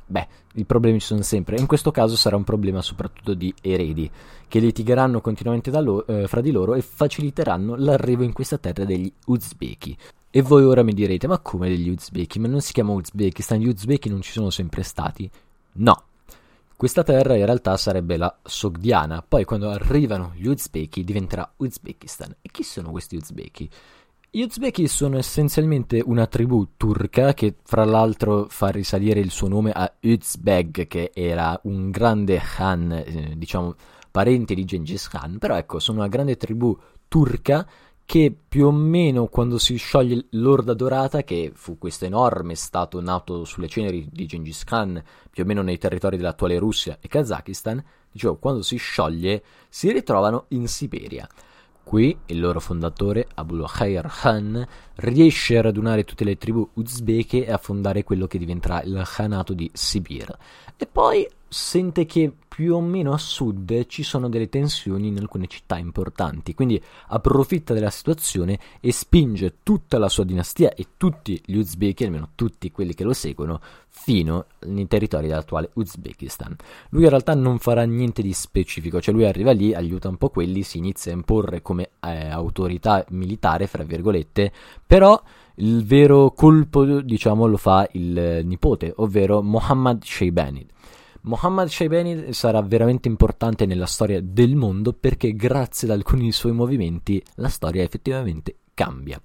beh, 0.05 0.27
i 0.53 0.63
problemi 0.63 1.01
ci 1.01 1.07
sono 1.07 1.21
sempre. 1.21 1.57
In 1.59 1.65
questo 1.65 1.91
caso 1.91 2.15
sarà 2.15 2.37
un 2.37 2.45
problema 2.45 2.81
soprattutto 2.81 3.33
di 3.33 3.53
eredi 3.59 4.09
che 4.47 4.59
litigheranno 4.59 5.19
continuamente 5.19 5.69
lo- 5.81 6.07
eh, 6.07 6.27
fra 6.27 6.39
di 6.39 6.51
loro 6.51 6.75
e 6.75 6.81
faciliteranno 6.81 7.75
l'arrivo 7.75 8.23
in 8.23 8.31
questa 8.31 8.57
terra 8.57 8.85
degli 8.85 9.11
Uzbeki. 9.25 9.97
E 10.31 10.43
voi 10.43 10.63
ora 10.63 10.83
mi 10.83 10.93
direte, 10.93 11.25
ma 11.25 11.39
come 11.39 11.69
degli 11.69 11.89
Uzbeki? 11.89 12.37
Ma 12.37 12.47
non 12.47 12.61
si 12.61 12.71
chiama 12.71 12.91
Uzbekistan, 12.91 13.57
gli 13.57 13.67
Uzbeki 13.67 14.09
non 14.09 14.21
ci 14.21 14.31
sono 14.31 14.51
sempre 14.51 14.83
stati? 14.83 15.27
No. 15.73 16.03
Questa 16.75 17.03
terra 17.03 17.35
in 17.35 17.45
realtà 17.45 17.75
sarebbe 17.77 18.15
la 18.15 18.37
Sogdiana, 18.43 19.25
poi 19.27 19.43
quando 19.43 19.71
arrivano 19.71 20.33
gli 20.35 20.45
Uzbeki 20.45 21.03
diventerà 21.03 21.51
Uzbekistan. 21.57 22.35
E 22.43 22.49
chi 22.51 22.61
sono 22.61 22.91
questi 22.91 23.15
Uzbeki? 23.15 23.69
Gli 24.29 24.41
Uzbeki 24.41 24.87
sono 24.87 25.17
essenzialmente 25.17 25.99
una 26.05 26.27
tribù 26.27 26.67
turca 26.77 27.33
che 27.33 27.55
fra 27.63 27.83
l'altro 27.83 28.45
fa 28.49 28.67
risalire 28.67 29.19
il 29.19 29.31
suo 29.31 29.47
nome 29.47 29.71
a 29.71 29.91
Uzbeg, 29.99 30.85
che 30.85 31.09
era 31.11 31.59
un 31.63 31.89
grande 31.89 32.39
Khan, 32.39 32.91
eh, 32.91 33.33
diciamo 33.35 33.73
parente 34.11 34.53
di 34.53 34.63
Gengis 34.63 35.07
Khan, 35.07 35.39
però 35.39 35.57
ecco, 35.57 35.79
sono 35.79 35.97
una 36.01 36.07
grande 36.07 36.37
tribù 36.37 36.77
turca 37.07 37.67
che 38.09 38.35
più 38.49 38.65
o 38.65 38.71
meno 38.71 39.27
quando 39.27 39.59
si 39.59 39.75
scioglie 39.75 40.25
l'Orda 40.31 40.73
Dorata, 40.73 41.21
che 41.21 41.51
fu 41.53 41.77
questo 41.77 42.05
enorme 42.05 42.55
stato 42.55 42.99
nato 43.01 43.45
sulle 43.45 43.67
ceneri 43.67 44.09
di 44.11 44.25
Gengis 44.25 44.63
Khan, 44.63 44.99
più 45.29 45.43
o 45.43 45.45
meno 45.45 45.61
nei 45.61 45.77
territori 45.77 46.17
dell'attuale 46.17 46.57
Russia 46.57 46.97
e 46.99 47.07
Kazakistan, 47.07 47.83
dicevo, 48.11 48.37
quando 48.37 48.63
si 48.63 48.77
scioglie 48.77 49.43
si 49.69 49.91
ritrovano 49.91 50.45
in 50.47 50.67
Siberia. 50.67 51.29
Qui 51.83 52.17
il 52.25 52.39
loro 52.39 52.59
fondatore, 52.59 53.27
Abul 53.35 53.69
Khair 53.69 54.07
Khan, 54.07 54.67
riesce 54.95 55.59
a 55.59 55.61
radunare 55.61 56.03
tutte 56.03 56.23
le 56.23 56.35
tribù 56.35 56.67
uzbeke 56.73 57.45
e 57.45 57.51
a 57.51 57.59
fondare 57.59 58.03
quello 58.03 58.25
che 58.25 58.39
diventerà 58.39 58.81
il 58.81 59.03
Khanato 59.05 59.53
di 59.53 59.69
Sibir. 59.71 60.35
E 60.77 60.87
poi 60.87 61.29
sente 61.49 62.05
che 62.05 62.31
più 62.47 62.75
o 62.75 62.81
meno 62.81 63.13
a 63.13 63.17
sud 63.17 63.85
ci 63.87 64.03
sono 64.03 64.27
delle 64.27 64.49
tensioni 64.49 65.07
in 65.07 65.17
alcune 65.17 65.47
città 65.47 65.77
importanti, 65.77 66.53
quindi 66.53 66.81
approfitta 67.07 67.73
della 67.73 67.89
situazione 67.89 68.59
e 68.81 68.91
spinge 68.91 69.59
tutta 69.63 69.97
la 69.97 70.09
sua 70.09 70.25
dinastia 70.25 70.73
e 70.73 70.87
tutti 70.97 71.41
gli 71.45 71.55
Uzbeki, 71.55 72.03
almeno 72.03 72.31
tutti 72.35 72.69
quelli 72.71 72.93
che 72.93 73.03
lo 73.03 73.13
seguono, 73.13 73.61
fino 73.87 74.45
nei 74.67 74.87
territori 74.87 75.27
dell'attuale 75.27 75.69
Uzbekistan. 75.73 76.55
Lui 76.89 77.03
in 77.03 77.09
realtà 77.09 77.33
non 77.33 77.59
farà 77.59 77.83
niente 77.83 78.21
di 78.21 78.33
specifico, 78.33 78.99
cioè 78.99 79.13
lui 79.13 79.25
arriva 79.25 79.51
lì, 79.51 79.73
aiuta 79.73 80.09
un 80.09 80.17
po' 80.17 80.29
quelli, 80.29 80.63
si 80.63 80.79
inizia 80.79 81.11
a 81.11 81.15
imporre 81.15 81.61
come 81.61 81.91
eh, 82.01 82.27
autorità 82.27 83.05
militare, 83.09 83.67
fra 83.67 83.83
virgolette, 83.83 84.51
però 84.85 85.21
il 85.55 85.85
vero 85.85 86.31
colpo, 86.31 86.83
diciamo, 87.01 87.45
lo 87.45 87.57
fa 87.57 87.87
il 87.93 88.41
nipote, 88.43 88.93
ovvero 88.97 89.41
Mohammad 89.41 90.03
Sheibani. 90.03 90.67
Mohammad 91.21 91.67
Shaibani 91.67 92.33
sarà 92.33 92.61
veramente 92.61 93.07
importante 93.09 93.65
nella 93.65 93.85
storia 93.85 94.21
del 94.21 94.55
mondo 94.55 94.93
perché 94.93 95.33
grazie 95.33 95.87
ad 95.87 95.95
alcuni 95.95 96.31
suoi 96.31 96.53
movimenti 96.53 97.21
la 97.35 97.49
storia 97.49 97.83
effettivamente 97.83 98.55
cambia. 98.73 99.21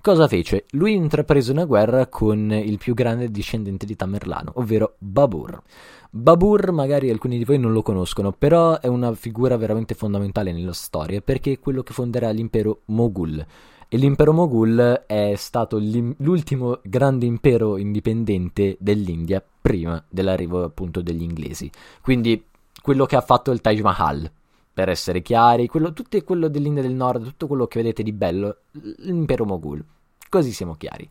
Cosa 0.00 0.26
fece? 0.26 0.64
Lui 0.70 0.94
intraprese 0.94 1.52
una 1.52 1.64
guerra 1.64 2.06
con 2.06 2.50
il 2.52 2.78
più 2.78 2.94
grande 2.94 3.30
discendente 3.30 3.86
di 3.86 3.94
Tamerlano, 3.94 4.52
ovvero 4.54 4.94
Babur. 4.98 5.62
Babur 6.10 6.72
magari 6.72 7.10
alcuni 7.10 7.38
di 7.38 7.44
voi 7.44 7.58
non 7.58 7.72
lo 7.72 7.82
conoscono, 7.82 8.32
però 8.32 8.80
è 8.80 8.86
una 8.86 9.14
figura 9.14 9.56
veramente 9.56 9.94
fondamentale 9.94 10.52
nella 10.52 10.72
storia 10.72 11.20
perché 11.20 11.52
è 11.52 11.58
quello 11.60 11.82
che 11.82 11.92
fonderà 11.92 12.30
l'impero 12.30 12.80
Moghul 12.86 13.46
e 13.90 13.96
l'impero 13.96 14.32
Moghul 14.32 15.04
è 15.06 15.32
stato 15.36 15.78
l'ultimo 15.78 16.80
grande 16.82 17.24
impero 17.24 17.78
indipendente 17.78 18.76
dell'India 18.78 19.42
prima 19.68 20.02
dell'arrivo 20.08 20.64
appunto 20.64 21.02
degli 21.02 21.20
inglesi. 21.20 21.70
Quindi 22.00 22.42
quello 22.80 23.04
che 23.04 23.16
ha 23.16 23.20
fatto 23.20 23.50
il 23.50 23.60
Taj 23.60 23.80
Mahal, 23.80 24.30
per 24.72 24.88
essere 24.88 25.20
chiari, 25.20 25.66
quello, 25.66 25.92
tutto 25.92 26.18
quello 26.22 26.48
dell'India 26.48 26.80
del 26.80 26.94
Nord, 26.94 27.22
tutto 27.22 27.46
quello 27.46 27.66
che 27.66 27.80
vedete 27.82 28.02
di 28.02 28.12
bello, 28.12 28.60
l'impero 29.00 29.44
Moghul. 29.44 29.84
Così 30.30 30.52
siamo 30.52 30.74
chiari. 30.76 31.06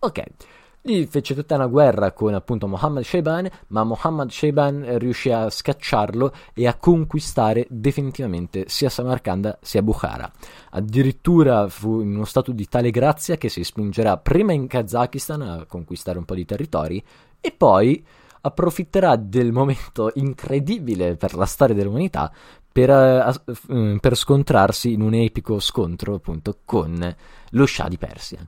Ok. 0.00 0.24
Gli 0.84 1.06
fece 1.06 1.36
tutta 1.36 1.54
una 1.54 1.68
guerra 1.68 2.10
con 2.10 2.34
appunto 2.34 2.66
Mohammed 2.66 3.04
Shaiban, 3.04 3.48
ma 3.68 3.84
Mohammed 3.84 4.30
Shaiban 4.30 4.98
riuscì 4.98 5.30
a 5.30 5.48
scacciarlo 5.48 6.34
e 6.54 6.66
a 6.66 6.74
conquistare 6.74 7.68
definitivamente 7.70 8.64
sia 8.66 8.88
Samarcanda 8.88 9.60
sia 9.62 9.80
Bukhara. 9.80 10.28
Addirittura 10.70 11.68
fu 11.68 12.00
in 12.00 12.16
uno 12.16 12.24
stato 12.24 12.50
di 12.50 12.66
tale 12.66 12.90
grazia 12.90 13.36
che 13.36 13.48
si 13.48 13.62
spingerà 13.62 14.16
prima 14.16 14.54
in 14.54 14.66
Kazakistan 14.66 15.42
a 15.42 15.66
conquistare 15.66 16.18
un 16.18 16.24
po' 16.24 16.34
di 16.34 16.44
territori 16.44 17.00
e 17.40 17.52
poi 17.52 18.04
approfitterà 18.40 19.14
del 19.14 19.52
momento 19.52 20.10
incredibile 20.16 21.14
per 21.14 21.36
la 21.36 21.46
storia 21.46 21.76
dell'umanità 21.76 22.32
per, 22.72 22.90
uh, 22.90 23.98
per 24.00 24.16
scontrarsi 24.16 24.94
in 24.94 25.02
un 25.02 25.14
epico 25.14 25.60
scontro 25.60 26.14
appunto 26.14 26.58
con 26.64 27.16
lo 27.50 27.66
Shah 27.66 27.86
di 27.86 27.98
Persia. 27.98 28.44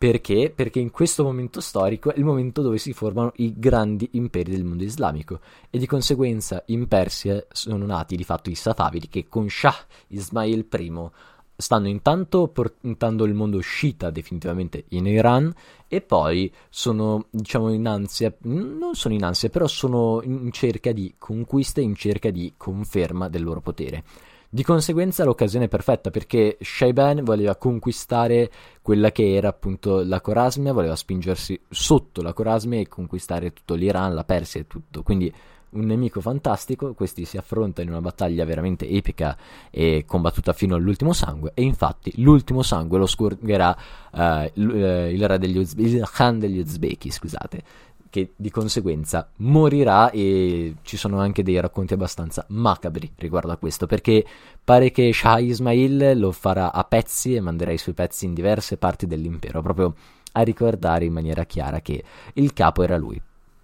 Perché? 0.00 0.50
Perché 0.56 0.78
in 0.80 0.90
questo 0.90 1.22
momento 1.22 1.60
storico 1.60 2.10
è 2.10 2.16
il 2.16 2.24
momento 2.24 2.62
dove 2.62 2.78
si 2.78 2.94
formano 2.94 3.34
i 3.36 3.52
grandi 3.58 4.08
imperi 4.12 4.50
del 4.50 4.64
mondo 4.64 4.82
islamico 4.82 5.40
e 5.68 5.76
di 5.76 5.84
conseguenza 5.84 6.62
in 6.68 6.88
Persia 6.88 7.44
sono 7.52 7.84
nati 7.84 8.16
di 8.16 8.24
fatto 8.24 8.48
i 8.48 8.54
Safavidi 8.54 9.10
che 9.10 9.28
con 9.28 9.50
Shah 9.50 9.76
Ismail 10.06 10.66
I 10.70 11.10
stanno 11.54 11.88
intanto 11.88 12.48
portando 12.48 13.26
il 13.26 13.34
mondo 13.34 13.60
sciita 13.60 14.08
definitivamente 14.08 14.86
in 14.88 15.04
Iran 15.04 15.52
e 15.86 16.00
poi 16.00 16.50
sono 16.70 17.26
diciamo 17.28 17.70
in 17.70 17.86
ansia, 17.86 18.34
non 18.44 18.94
sono 18.94 19.12
in 19.12 19.22
ansia 19.22 19.50
però 19.50 19.66
sono 19.66 20.22
in 20.22 20.50
cerca 20.50 20.92
di 20.92 21.16
conquista, 21.18 21.82
in 21.82 21.94
cerca 21.94 22.30
di 22.30 22.54
conferma 22.56 23.28
del 23.28 23.42
loro 23.42 23.60
potere. 23.60 24.04
Di 24.52 24.64
conseguenza 24.64 25.22
l'occasione 25.22 25.66
è 25.66 25.68
perfetta 25.68 26.10
perché 26.10 26.58
Shaiban 26.60 27.22
voleva 27.22 27.54
conquistare 27.54 28.50
quella 28.82 29.12
che 29.12 29.36
era 29.36 29.46
appunto 29.46 30.02
la 30.02 30.20
Corasmia, 30.20 30.72
voleva 30.72 30.96
spingersi 30.96 31.60
sotto 31.68 32.20
la 32.20 32.32
Corasmia 32.32 32.80
e 32.80 32.88
conquistare 32.88 33.52
tutto 33.52 33.74
l'Iran, 33.74 34.12
la 34.12 34.24
Persia 34.24 34.60
e 34.60 34.66
tutto. 34.66 35.04
Quindi 35.04 35.32
un 35.70 35.84
nemico 35.84 36.20
fantastico, 36.20 36.94
questi 36.94 37.24
si 37.26 37.36
affrontano 37.36 37.86
in 37.86 37.94
una 37.94 38.02
battaglia 38.02 38.44
veramente 38.44 38.88
epica 38.88 39.36
e 39.70 40.04
combattuta 40.04 40.52
fino 40.52 40.74
all'ultimo 40.74 41.12
sangue 41.12 41.52
e 41.54 41.62
infatti 41.62 42.12
l'ultimo 42.16 42.62
sangue 42.62 42.98
lo 42.98 43.06
scorgerà 43.06 43.76
uh, 44.10 44.50
il 44.54 45.28
re 45.28 45.38
degli 45.38 45.58
Uzbeki, 45.58 45.94
il 45.94 46.10
Khan 46.10 46.40
degli 46.40 46.58
Uzbeki, 46.58 47.10
scusate 47.12 47.62
che 48.10 48.32
di 48.36 48.50
conseguenza 48.50 49.28
morirà 49.36 50.10
e 50.10 50.74
ci 50.82 50.96
sono 50.96 51.20
anche 51.20 51.42
dei 51.42 51.58
racconti 51.60 51.94
abbastanza 51.94 52.44
macabri 52.48 53.12
riguardo 53.16 53.52
a 53.52 53.56
questo 53.56 53.86
perché 53.86 54.24
pare 54.62 54.90
che 54.90 55.12
Shah 55.12 55.38
Ismail 55.38 56.18
lo 56.18 56.32
farà 56.32 56.72
a 56.72 56.84
pezzi 56.84 57.34
e 57.34 57.40
manderà 57.40 57.70
i 57.72 57.78
suoi 57.78 57.94
pezzi 57.94 58.26
in 58.26 58.34
diverse 58.34 58.76
parti 58.76 59.06
dell'impero 59.06 59.62
proprio 59.62 59.94
a 60.32 60.42
ricordare 60.42 61.06
in 61.06 61.12
maniera 61.12 61.44
chiara 61.44 61.80
che 61.80 62.04
il 62.34 62.52
capo 62.52 62.82
era 62.82 62.96
lui 62.96 63.20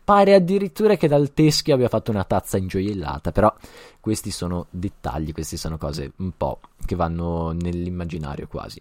Pare 0.06 0.34
addirittura 0.34 0.94
che 0.94 1.08
dal 1.08 1.34
Teschi 1.34 1.72
abbia 1.72 1.88
fatto 1.88 2.12
una 2.12 2.22
tazza 2.22 2.58
ingioiellata, 2.58 3.32
però 3.32 3.52
questi 3.98 4.30
sono 4.30 4.68
dettagli, 4.70 5.32
queste 5.32 5.56
sono 5.56 5.78
cose 5.78 6.12
un 6.18 6.30
po' 6.36 6.60
che 6.84 6.94
vanno 6.94 7.50
nell'immaginario 7.50 8.46
quasi. 8.46 8.80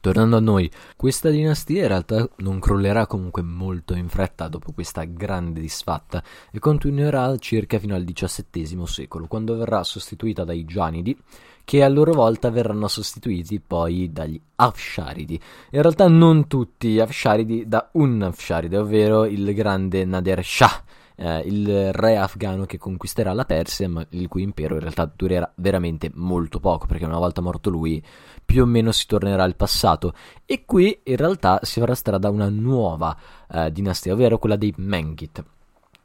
Tornando 0.00 0.36
a 0.36 0.40
noi, 0.40 0.70
questa 0.94 1.30
dinastia 1.30 1.82
in 1.82 1.88
realtà 1.88 2.28
non 2.36 2.60
crollerà 2.60 3.06
comunque 3.06 3.42
molto 3.42 3.94
in 3.94 4.08
fretta 4.08 4.46
dopo 4.46 4.70
questa 4.70 5.02
grande 5.02 5.60
disfatta 5.60 6.22
e 6.52 6.60
continuerà 6.60 7.36
circa 7.38 7.80
fino 7.80 7.96
al 7.96 8.04
XVII 8.04 8.86
secolo, 8.86 9.26
quando 9.26 9.56
verrà 9.56 9.82
sostituita 9.82 10.44
dai 10.44 10.64
Gianidi, 10.64 11.18
che 11.64 11.82
a 11.82 11.88
loro 11.88 12.12
volta 12.12 12.50
verranno 12.50 12.86
sostituiti 12.86 13.58
poi 13.58 14.12
dagli 14.12 14.40
Afsharidi. 14.54 15.40
In 15.70 15.82
realtà 15.82 16.06
non 16.06 16.46
tutti 16.46 17.00
Afsharidi, 17.00 17.66
da 17.66 17.88
un 17.94 18.22
Afsharide, 18.22 18.78
ovvero 18.78 19.24
il 19.24 19.52
grande 19.54 20.04
Nader 20.04 20.44
Shah, 20.44 20.84
eh, 21.16 21.40
il 21.40 21.92
re 21.92 22.16
afgano 22.16 22.64
che 22.66 22.78
conquisterà 22.78 23.32
la 23.32 23.44
Persia, 23.44 23.88
ma 23.88 24.06
il 24.10 24.28
cui 24.28 24.42
impero 24.42 24.74
in 24.74 24.80
realtà 24.80 25.10
durerà 25.14 25.50
veramente 25.56 26.10
molto 26.14 26.60
poco, 26.60 26.86
perché 26.86 27.04
una 27.04 27.18
volta 27.18 27.40
morto 27.40 27.70
lui 27.70 28.02
più 28.44 28.62
o 28.62 28.66
meno 28.66 28.92
si 28.92 29.06
tornerà 29.06 29.42
al 29.42 29.56
passato. 29.56 30.14
E 30.44 30.64
qui 30.64 31.00
in 31.04 31.16
realtà 31.16 31.60
si 31.62 31.80
farà 31.80 31.94
strada 31.94 32.30
una 32.30 32.48
nuova 32.48 33.16
eh, 33.50 33.72
dinastia, 33.72 34.12
ovvero 34.12 34.38
quella 34.38 34.56
dei 34.56 34.72
Mengit. 34.76 35.44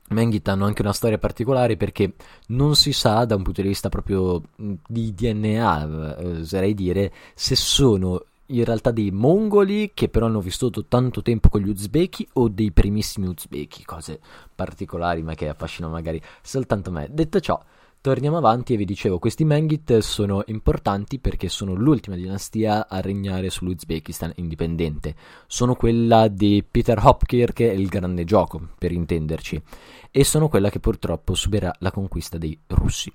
Mengit 0.09 0.47
hanno 0.49 0.65
anche 0.65 0.81
una 0.81 0.93
storia 0.93 1.17
particolare 1.17 1.77
perché 1.77 2.15
non 2.47 2.75
si 2.75 2.91
sa 2.91 3.23
da 3.25 3.35
un 3.35 3.43
punto 3.43 3.61
di 3.61 3.67
vista 3.67 3.89
proprio 3.89 4.41
di 4.55 5.13
DNA, 5.13 6.17
eh, 6.17 6.39
oserei 6.41 6.73
dire, 6.73 7.13
se 7.33 7.55
sono 7.55 8.25
in 8.51 8.63
realtà 8.65 8.91
dei 8.91 9.11
mongoli 9.11 9.91
che 9.93 10.09
però 10.09 10.25
hanno 10.25 10.41
vissuto 10.41 10.85
tanto 10.85 11.21
tempo 11.21 11.49
con 11.49 11.61
gli 11.61 11.69
uzbeki 11.69 12.27
o 12.33 12.49
dei 12.49 12.71
primissimi 12.71 13.27
uzbeki, 13.27 13.83
cose 13.85 14.19
particolari 14.53 15.23
ma 15.23 15.33
che 15.33 15.49
affascinano 15.49 15.93
magari 15.93 16.21
soltanto 16.41 16.91
me. 16.91 17.07
Detto 17.11 17.39
ciò, 17.39 17.59
torniamo 18.01 18.37
avanti 18.37 18.73
e 18.73 18.77
vi 18.77 18.85
dicevo, 18.85 19.19
questi 19.19 19.45
Mengit 19.45 19.99
sono 19.99 20.43
importanti 20.47 21.19
perché 21.19 21.49
sono 21.49 21.73
l'ultima 21.75 22.15
dinastia 22.15 22.87
a 22.89 22.99
regnare 22.99 23.49
sull'Uzbekistan 23.49 24.33
indipendente. 24.35 25.15
Sono 25.45 25.75
quella 25.75 26.27
di 26.27 26.65
Peter 26.69 26.99
Hopkirk 27.01 27.59
il 27.59 27.87
grande 27.87 28.23
gioco, 28.23 28.69
per 28.77 28.91
intenderci, 28.91 29.61
e 30.09 30.23
sono 30.23 30.49
quella 30.49 30.69
che 30.69 30.79
purtroppo 30.79 31.35
subirà 31.35 31.73
la 31.79 31.91
conquista 31.91 32.37
dei 32.39 32.59
russi. 32.67 33.13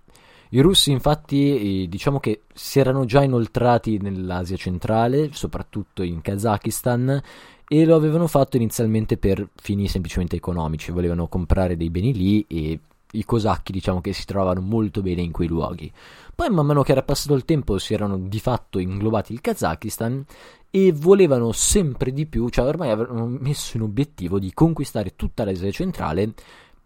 I 0.51 0.61
russi 0.61 0.93
infatti 0.93 1.83
eh, 1.83 1.89
diciamo 1.89 2.21
che 2.21 2.43
si 2.55 2.79
erano 2.79 3.05
già 3.05 3.23
inoltrati 3.23 3.99
nell'Asia 3.99 4.57
centrale, 4.57 5.31
soprattutto 5.33 6.03
in 6.03 6.21
Kazakistan, 6.21 7.21
e 7.69 7.85
lo 7.85 7.97
avevano 7.97 8.29
fatto 8.29 8.57
inizialmente 8.57 9.17
per 9.17 9.49
fini 9.57 9.89
semplicemente 9.89 10.37
economici, 10.37 10.93
volevano 10.93 11.27
comprare 11.27 11.77
dei 11.77 11.91
beni 11.91 12.13
lì 12.13 12.45
e 12.49 12.79
i 13.13 13.25
cosacchi 13.25 13.73
diciamo 13.73 14.01
che 14.01 14.13
si 14.13 14.25
trovavano 14.25 14.61
molto 14.61 15.03
bene 15.03 15.23
in 15.23 15.33
quei 15.33 15.49
luoghi. 15.49 15.91
Poi 16.35 16.51
man 16.51 16.67
mano 16.67 16.83
che 16.83 16.93
era 16.93 17.03
passato 17.03 17.35
il 17.35 17.45
tempo 17.45 17.79
si 17.79 17.95
erano 17.95 18.19
di 18.19 18.39
fatto 18.39 18.79
inglobati 18.79 19.33
il 19.33 19.41
Kazakistan 19.41 20.25
e 20.71 20.93
volevano 20.93 21.53
sempre 21.53 22.13
di 22.13 22.27
più, 22.27 22.49
cioè 22.51 22.67
ormai 22.67 22.91
avevano 22.91 23.27
messo 23.27 23.77
in 23.77 23.83
obiettivo 23.83 24.39
di 24.39 24.53
conquistare 24.53 25.17
tutta 25.17 25.45
l'Asia 25.45 25.71
centrale 25.71 26.33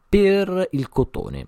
per 0.08 0.68
il 0.72 0.88
cotone. 0.88 1.46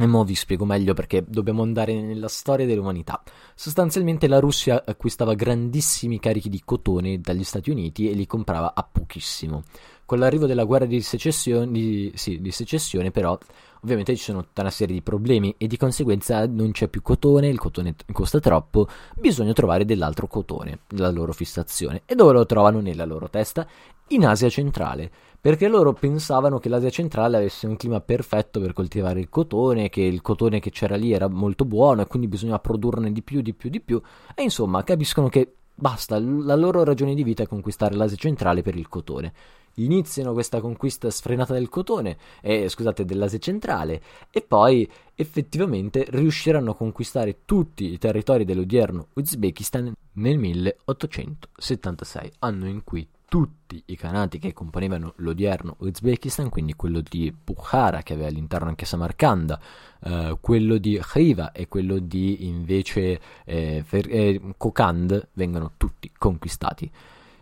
E 0.00 0.06
mo 0.06 0.22
vi 0.22 0.36
spiego 0.36 0.64
meglio 0.64 0.94
perché 0.94 1.24
dobbiamo 1.26 1.62
andare 1.62 2.00
nella 2.00 2.28
storia 2.28 2.64
dell'umanità. 2.64 3.20
Sostanzialmente 3.52 4.28
la 4.28 4.38
Russia 4.38 4.84
acquistava 4.86 5.34
grandissimi 5.34 6.20
carichi 6.20 6.48
di 6.48 6.62
cotone 6.64 7.20
dagli 7.20 7.42
Stati 7.42 7.70
Uniti 7.70 8.08
e 8.08 8.12
li 8.12 8.24
comprava 8.24 8.74
a 8.76 8.88
pochissimo. 8.90 9.64
Con 10.06 10.20
l'arrivo 10.20 10.46
della 10.46 10.62
guerra 10.62 10.86
di 10.86 11.00
secessione, 11.00 11.72
di, 11.72 12.12
sì, 12.14 12.40
di 12.40 12.52
secessione 12.52 13.10
però, 13.10 13.36
ovviamente 13.82 14.14
ci 14.14 14.22
sono 14.22 14.44
tutta 14.44 14.60
una 14.60 14.70
serie 14.70 14.94
di 14.94 15.02
problemi 15.02 15.56
e 15.58 15.66
di 15.66 15.76
conseguenza 15.76 16.46
non 16.46 16.70
c'è 16.70 16.86
più 16.86 17.02
cotone, 17.02 17.48
il 17.48 17.58
cotone 17.58 17.96
costa 18.12 18.38
troppo, 18.38 18.86
bisogna 19.16 19.52
trovare 19.52 19.84
dell'altro 19.84 20.28
cotone, 20.28 20.78
la 20.90 21.10
loro 21.10 21.32
fissazione. 21.32 22.02
E 22.06 22.14
dove 22.14 22.32
lo 22.34 22.46
trovano 22.46 22.78
nella 22.80 23.04
loro 23.04 23.28
testa? 23.28 23.66
In 24.10 24.24
Asia 24.24 24.48
centrale 24.48 25.10
perché 25.40 25.68
loro 25.68 25.92
pensavano 25.92 26.58
che 26.58 26.68
l'Asia 26.68 26.90
centrale 26.90 27.36
avesse 27.36 27.66
un 27.66 27.76
clima 27.76 28.00
perfetto 28.00 28.60
per 28.60 28.72
coltivare 28.72 29.20
il 29.20 29.28
cotone, 29.28 29.88
che 29.88 30.02
il 30.02 30.20
cotone 30.20 30.58
che 30.60 30.70
c'era 30.70 30.96
lì 30.96 31.12
era 31.12 31.28
molto 31.28 31.64
buono 31.64 32.02
e 32.02 32.06
quindi 32.06 32.28
bisognava 32.28 32.58
produrne 32.58 33.12
di 33.12 33.22
più, 33.22 33.40
di 33.40 33.54
più, 33.54 33.70
di 33.70 33.80
più, 33.80 34.00
e 34.34 34.42
insomma 34.42 34.82
capiscono 34.82 35.28
che 35.28 35.52
basta, 35.78 36.18
la 36.18 36.56
loro 36.56 36.82
ragione 36.82 37.14
di 37.14 37.22
vita 37.22 37.44
è 37.44 37.46
conquistare 37.46 37.94
l'Asia 37.94 38.16
centrale 38.16 38.62
per 38.62 38.74
il 38.74 38.88
cotone. 38.88 39.32
Iniziano 39.74 40.32
questa 40.32 40.60
conquista 40.60 41.08
sfrenata 41.08 41.52
del 41.52 41.68
cotone, 41.68 42.16
eh, 42.42 42.68
scusate, 42.68 43.04
dell'Asia 43.04 43.38
centrale, 43.38 44.02
e 44.32 44.42
poi 44.42 44.90
effettivamente 45.14 46.04
riusciranno 46.08 46.72
a 46.72 46.74
conquistare 46.74 47.44
tutti 47.44 47.92
i 47.92 47.98
territori 47.98 48.44
dell'odierno 48.44 49.06
Uzbekistan 49.14 49.92
nel 50.14 50.38
1876, 50.38 52.32
anno 52.40 52.66
in 52.66 52.82
cui 52.82 53.08
tutti 53.28 53.82
i 53.86 53.96
canati 53.96 54.38
che 54.38 54.54
componevano 54.54 55.12
l'odierno 55.16 55.76
Uzbekistan, 55.78 56.48
quindi 56.48 56.72
quello 56.72 57.00
di 57.00 57.32
Bukhara 57.32 58.02
che 58.02 58.14
aveva 58.14 58.28
all'interno 58.28 58.68
anche 58.68 58.86
Samarkanda, 58.86 59.60
eh, 60.04 60.38
quello 60.40 60.78
di 60.78 60.98
Khiva 61.00 61.52
e 61.52 61.68
quello 61.68 61.98
di 61.98 62.46
invece 62.46 63.20
eh, 63.44 63.82
Fer- 63.86 64.10
eh, 64.10 64.40
Kokand 64.56 65.28
vengono 65.34 65.72
tutti 65.76 66.10
conquistati. 66.16 66.90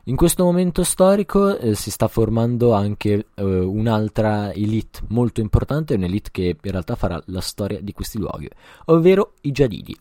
In 0.08 0.14
questo 0.14 0.44
momento 0.44 0.84
storico 0.84 1.58
eh, 1.58 1.74
si 1.74 1.90
sta 1.90 2.06
formando 2.06 2.72
anche 2.72 3.26
eh, 3.34 3.42
un'altra 3.42 4.52
elite 4.52 5.00
molto 5.08 5.40
importante, 5.40 5.94
un'elite 5.94 6.30
che 6.30 6.56
in 6.60 6.70
realtà 6.70 6.94
farà 6.94 7.20
la 7.26 7.40
storia 7.40 7.80
di 7.80 7.92
questi 7.92 8.18
luoghi, 8.18 8.48
ovvero 8.86 9.34
i 9.42 9.50
Jadidi. 9.52 9.96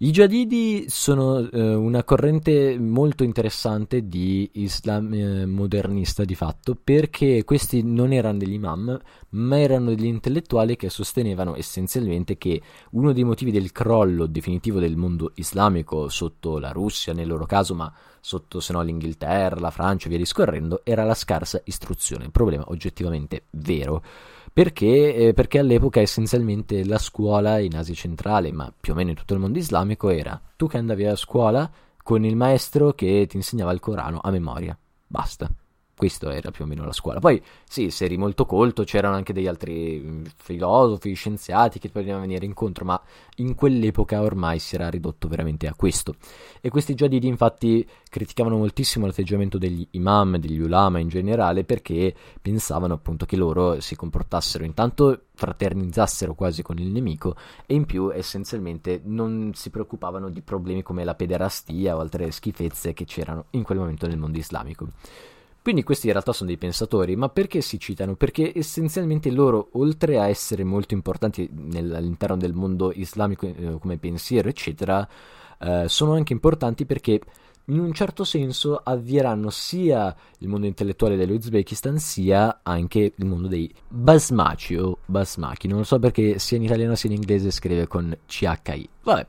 I 0.00 0.12
Jadidi 0.12 0.84
sono 0.88 1.40
eh, 1.50 1.74
una 1.74 2.04
corrente 2.04 2.78
molto 2.78 3.24
interessante 3.24 4.06
di 4.06 4.48
Islam 4.52 5.12
eh, 5.12 5.44
modernista 5.44 6.24
di 6.24 6.36
fatto 6.36 6.76
perché 6.80 7.42
questi 7.42 7.82
non 7.82 8.12
erano 8.12 8.38
degli 8.38 8.52
imam 8.52 8.96
ma 9.30 9.58
erano 9.58 9.86
degli 9.86 10.04
intellettuali 10.04 10.76
che 10.76 10.88
sostenevano 10.88 11.56
essenzialmente 11.56 12.38
che 12.38 12.62
uno 12.92 13.12
dei 13.12 13.24
motivi 13.24 13.50
del 13.50 13.72
crollo 13.72 14.26
definitivo 14.26 14.78
del 14.78 14.96
mondo 14.96 15.32
islamico 15.34 16.08
sotto 16.08 16.60
la 16.60 16.70
Russia 16.70 17.12
nel 17.12 17.26
loro 17.26 17.44
caso 17.44 17.74
ma 17.74 17.92
sotto 18.20 18.60
se 18.60 18.72
no 18.72 18.82
l'Inghilterra, 18.82 19.58
la 19.58 19.72
Francia 19.72 20.06
e 20.06 20.10
via 20.10 20.18
discorrendo 20.18 20.82
era 20.84 21.02
la 21.02 21.14
scarsa 21.14 21.60
istruzione, 21.64 22.30
problema 22.30 22.62
oggettivamente 22.68 23.46
vero 23.50 24.04
perché, 24.58 25.14
eh, 25.14 25.34
perché 25.34 25.60
all'epoca 25.60 26.00
essenzialmente 26.00 26.84
la 26.84 26.98
scuola 26.98 27.60
in 27.60 27.76
Asia 27.76 27.94
centrale, 27.94 28.50
ma 28.50 28.74
più 28.76 28.92
o 28.92 28.96
meno 28.96 29.10
in 29.10 29.14
tutto 29.14 29.34
il 29.34 29.38
mondo 29.38 29.56
islamico, 29.56 30.08
era 30.08 30.40
tu 30.56 30.66
che 30.66 30.78
andavi 30.78 31.04
a 31.04 31.14
scuola 31.14 31.70
con 32.02 32.24
il 32.24 32.34
maestro 32.34 32.92
che 32.92 33.26
ti 33.28 33.36
insegnava 33.36 33.70
il 33.70 33.78
Corano 33.78 34.18
a 34.20 34.32
memoria. 34.32 34.76
Basta. 35.06 35.48
Questo 35.98 36.30
era 36.30 36.52
più 36.52 36.62
o 36.62 36.68
meno 36.68 36.84
la 36.84 36.92
scuola. 36.92 37.18
Poi, 37.18 37.42
sì, 37.68 37.90
se 37.90 38.04
eri 38.04 38.16
molto 38.16 38.46
colto, 38.46 38.84
c'erano 38.84 39.16
anche 39.16 39.32
degli 39.32 39.48
altri 39.48 40.00
mm, 40.00 40.24
filosofi, 40.36 41.12
scienziati 41.12 41.80
che 41.80 41.88
potevano 41.88 42.20
venire 42.20 42.46
incontro, 42.46 42.84
ma 42.84 43.02
in 43.38 43.56
quell'epoca 43.56 44.22
ormai 44.22 44.60
si 44.60 44.76
era 44.76 44.88
ridotto 44.90 45.26
veramente 45.26 45.66
a 45.66 45.74
questo. 45.74 46.14
E 46.60 46.70
questi 46.70 46.94
Jadidi, 46.94 47.26
infatti, 47.26 47.84
criticavano 48.08 48.58
moltissimo 48.58 49.06
l'atteggiamento 49.06 49.58
degli 49.58 49.84
imam, 49.90 50.36
degli 50.36 50.60
ulama 50.60 51.00
in 51.00 51.08
generale, 51.08 51.64
perché 51.64 52.14
pensavano 52.40 52.94
appunto 52.94 53.26
che 53.26 53.34
loro 53.34 53.80
si 53.80 53.96
comportassero 53.96 54.62
intanto 54.62 55.22
fraternizzassero 55.34 56.34
quasi 56.34 56.62
con 56.62 56.78
il 56.78 56.92
nemico 56.92 57.34
e 57.66 57.74
in 57.74 57.86
più 57.86 58.12
essenzialmente 58.12 59.00
non 59.04 59.50
si 59.54 59.70
preoccupavano 59.70 60.30
di 60.30 60.42
problemi 60.42 60.82
come 60.82 61.02
la 61.02 61.16
pederastia 61.16 61.96
o 61.96 62.00
altre 62.00 62.30
schifezze 62.30 62.92
che 62.92 63.04
c'erano 63.04 63.46
in 63.50 63.64
quel 63.64 63.78
momento 63.78 64.06
nel 64.06 64.18
mondo 64.18 64.38
islamico. 64.38 64.86
Quindi 65.62 65.82
questi 65.82 66.06
in 66.06 66.12
realtà 66.12 66.32
sono 66.32 66.48
dei 66.48 66.56
pensatori, 66.56 67.14
ma 67.16 67.28
perché 67.28 67.60
si 67.60 67.78
citano? 67.78 68.14
Perché 68.14 68.52
essenzialmente 68.54 69.30
loro, 69.30 69.68
oltre 69.72 70.18
a 70.18 70.28
essere 70.28 70.64
molto 70.64 70.94
importanti 70.94 71.48
nel, 71.52 71.94
all'interno 71.94 72.36
del 72.36 72.54
mondo 72.54 72.90
islamico 72.92 73.46
eh, 73.46 73.76
come 73.78 73.98
pensiero, 73.98 74.48
eccetera, 74.48 75.06
eh, 75.58 75.84
sono 75.88 76.14
anche 76.14 76.32
importanti 76.32 76.86
perché 76.86 77.20
in 77.68 77.80
un 77.80 77.92
certo 77.92 78.24
senso 78.24 78.80
avvieranno 78.82 79.50
sia 79.50 80.14
il 80.38 80.48
mondo 80.48 80.66
intellettuale 80.66 81.16
dell'Uzbekistan 81.16 81.98
sia 81.98 82.60
anche 82.62 83.12
il 83.14 83.26
mondo 83.26 83.46
dei 83.46 83.72
basmaci 83.86 84.76
o 84.76 84.98
basmachi. 85.04 85.68
Non 85.68 85.78
lo 85.78 85.84
so 85.84 85.98
perché 85.98 86.38
sia 86.38 86.56
in 86.56 86.62
italiano 86.62 86.94
sia 86.94 87.10
in 87.10 87.16
inglese 87.16 87.50
scrive 87.50 87.86
con 87.86 88.16
CHI. 88.26 88.88
Vabbè. 89.02 89.26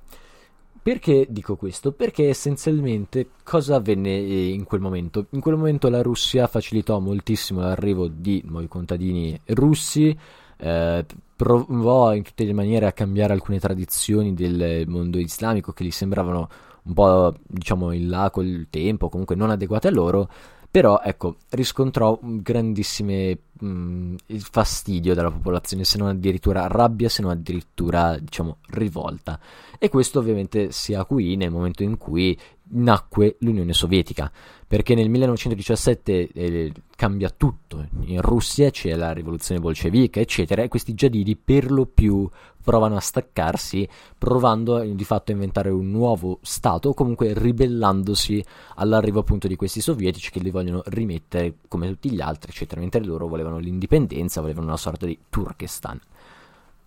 Perché 0.89 1.27
dico 1.29 1.55
questo? 1.55 1.91
Perché 1.91 2.29
essenzialmente 2.29 3.29
cosa 3.43 3.75
avvenne 3.75 4.09
eh, 4.09 4.47
in 4.47 4.63
quel 4.63 4.81
momento? 4.81 5.27
In 5.29 5.39
quel 5.39 5.55
momento 5.55 5.87
la 5.87 6.01
Russia 6.01 6.47
facilitò 6.47 6.97
moltissimo 6.97 7.61
l'arrivo 7.61 8.07
di 8.07 8.41
nuovi 8.47 8.67
contadini 8.67 9.39
russi, 9.49 10.17
eh, 10.57 11.05
provò 11.35 12.15
in 12.15 12.23
tutte 12.23 12.43
le 12.43 12.53
maniere 12.53 12.87
a 12.87 12.91
cambiare 12.91 13.33
alcune 13.33 13.59
tradizioni 13.59 14.33
del 14.33 14.85
mondo 14.87 15.19
islamico 15.19 15.73
che 15.73 15.83
gli 15.83 15.91
sembravano 15.91 16.49
un 16.81 16.93
po' 16.95 17.35
diciamo 17.45 17.91
in 17.91 18.09
là 18.09 18.31
col 18.31 18.65
tempo, 18.71 19.09
comunque 19.09 19.35
non 19.35 19.51
adeguate 19.51 19.89
a 19.89 19.91
loro, 19.91 20.27
Però 20.71 21.01
ecco, 21.03 21.37
riscontrò 21.49 22.19
grandissime 22.21 23.37
mh, 23.59 23.67
mm, 23.67 24.15
fastidio 24.37 25.15
dalla 25.15 25.31
popolazione, 25.31 25.83
se 25.83 25.97
non 25.97 26.09
addirittura 26.09 26.67
rabbia, 26.67 27.09
se 27.09 27.23
non 27.23 27.31
addirittura 27.31 28.19
diciamo 28.19 28.57
rivolta. 28.69 29.39
E 29.79 29.89
questo 29.89 30.19
ovviamente 30.19 30.71
si 30.71 30.93
acuì 30.93 31.35
nel 31.37 31.49
momento 31.49 31.81
in 31.81 31.97
cui 31.97 32.37
nacque 32.71 33.37
l'Unione 33.39 33.73
Sovietica, 33.73 34.31
perché 34.67 34.93
nel 34.93 35.09
1917 35.09 36.29
eh, 36.31 36.71
cambia 36.95 37.29
tutto, 37.29 37.87
in 38.01 38.21
Russia 38.21 38.69
c'è 38.69 38.95
la 38.95 39.11
rivoluzione 39.11 39.59
bolscevica, 39.59 40.19
eccetera, 40.19 40.61
e 40.61 40.67
questi 40.67 40.93
giadidi 40.93 41.35
per 41.35 41.71
lo 41.71 41.85
più 41.85 42.29
provano 42.61 42.97
a 42.97 42.99
staccarsi, 42.99 43.87
provando 44.17 44.83
di 44.83 45.03
fatto 45.03 45.31
a 45.31 45.33
inventare 45.33 45.69
un 45.69 45.89
nuovo 45.89 46.39
Stato, 46.41 46.89
o 46.89 46.93
comunque 46.93 47.33
ribellandosi 47.33 48.43
all'arrivo 48.75 49.21
appunto 49.21 49.47
di 49.47 49.55
questi 49.55 49.81
sovietici 49.81 50.29
che 50.29 50.39
li 50.39 50.51
vogliono 50.51 50.83
rimettere 50.85 51.55
come 51.67 51.87
tutti 51.87 52.11
gli 52.11 52.21
altri, 52.21 52.51
eccetera, 52.51 52.79
mentre 52.79 53.03
loro 53.03 53.27
volevano 53.27 53.57
l'indipendenza, 53.57 54.41
volevano 54.41 54.67
una 54.67 54.77
sorta 54.77 55.05
di 55.05 55.17
Turkestan. 55.29 55.99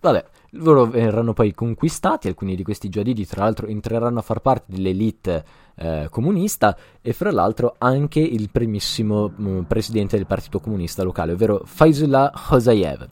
Vabbè, 0.03 0.25
loro 0.55 0.85
verranno 0.85 1.31
poi 1.31 1.53
conquistati, 1.53 2.27
alcuni 2.27 2.57
di 2.57 2.63
questi 2.63 2.89
giadidi 2.89 3.25
tra 3.25 3.45
l'altro 3.45 3.67
entreranno 3.67 4.19
a 4.19 4.21
far 4.21 4.41
parte 4.41 4.73
dell'elite 4.73 5.45
eh, 5.75 6.07
comunista 6.09 6.77
e 7.01 7.13
fra 7.13 7.31
l'altro 7.31 7.75
anche 7.77 8.19
il 8.19 8.49
primissimo 8.49 9.31
mh, 9.33 9.49
mm, 9.49 9.61
presidente 9.61 10.17
del 10.17 10.25
partito 10.25 10.59
comunista 10.59 11.03
locale, 11.03 11.31
ovvero 11.31 11.61
Faizullah 11.63 12.33
Hosayev. 12.49 13.07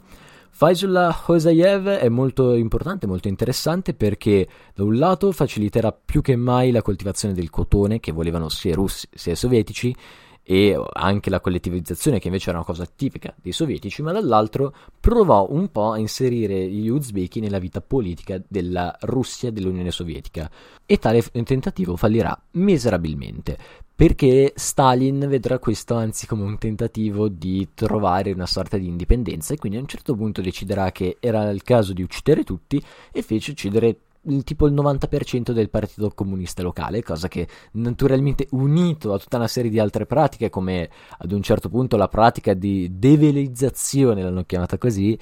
Faizullah 0.50 1.18
Hosayev 1.28 1.88
è 1.88 2.10
molto 2.10 2.56
importante, 2.56 3.08
molto 3.08 3.30
interessante 3.30 3.94
perché 3.94 4.46
da 4.76 4.84
un 4.84 4.98
lato 4.98 5.32
faciliterà 5.32 5.94
più 5.94 6.20
che 6.20 6.36
mai 6.36 6.72
la 6.72 6.82
coltivazione 6.82 7.34
del 7.34 7.50
cotone 7.50 8.02
che 8.02 8.12
volevano 8.12 8.50
sia 8.50 8.76
russi 8.76 9.08
sia 9.14 9.34
sovietici 9.34 9.96
e 10.44 10.80
anche 10.94 11.30
la 11.30 11.40
collettivizzazione 11.40 12.20
che 12.20 12.28
invece 12.28 12.50
era 12.50 12.58
una 12.58 12.68
cosa 12.68 12.86
tipica 12.86 13.34
dei 13.42 13.52
sovietici, 13.52 14.02
ma 14.02 14.12
dall'altro 14.12 14.74
provò 15.00 15.48
un 15.50 15.72
po' 15.72 15.92
a 15.92 15.98
inserire 15.98 16.68
gli 16.68 16.90
uzbeki 16.90 17.40
nella 17.40 17.60
vita 17.60 17.82
politica 17.82 18.42
della 18.48 18.96
Russia 19.02 19.50
e 19.50 19.52
dell'Unione 19.52 19.92
Sovietica. 19.92 20.50
E 20.86 20.98
tale 20.98 21.22
tentativo 21.22 21.96
fallirà 21.96 22.38
miserabilmente 22.52 23.58
perché 24.02 24.54
Stalin 24.56 25.28
vedrà 25.30 25.60
questo 25.60 25.94
anzi 25.94 26.26
come 26.26 26.42
un 26.42 26.58
tentativo 26.58 27.28
di 27.28 27.70
trovare 27.76 28.32
una 28.32 28.48
sorta 28.48 28.78
di 28.78 28.88
indipendenza 28.88 29.54
e 29.54 29.58
quindi 29.58 29.78
a 29.78 29.82
un 29.82 29.88
certo 29.88 30.16
punto 30.16 30.42
deciderà 30.42 30.92
che 30.92 31.18
era 31.20 31.52
il 31.52 31.62
caso 31.62 31.94
di 31.94 32.02
uccidere 32.02 32.44
tutti 32.44 32.84
e 33.12 33.22
fece 33.22 33.52
uccidere 33.52 33.88
il, 33.88 33.98
tipo 34.44 34.68
il 34.68 34.74
90% 34.74 35.52
del 35.52 35.70
partito 35.70 36.12
comunista 36.12 36.62
locale, 36.62 37.02
cosa 37.02 37.28
che 37.28 37.48
naturalmente 37.74 38.48
unito 38.52 39.14
a 39.14 39.20
tutta 39.20 39.38
una 39.38 39.48
serie 39.48 39.72
di 39.72 39.80
altre 39.80 40.06
pratiche 40.06 40.50
come 40.50 40.90
ad 41.18 41.32
un 41.32 41.42
certo 41.42 41.70
punto 41.70 41.98
la 41.98 42.08
pratica 42.08 42.54
di 42.54 42.90
develizzazione, 42.98 44.22
l'hanno 44.22 44.44
chiamata 44.44 44.78
così, 44.78 45.18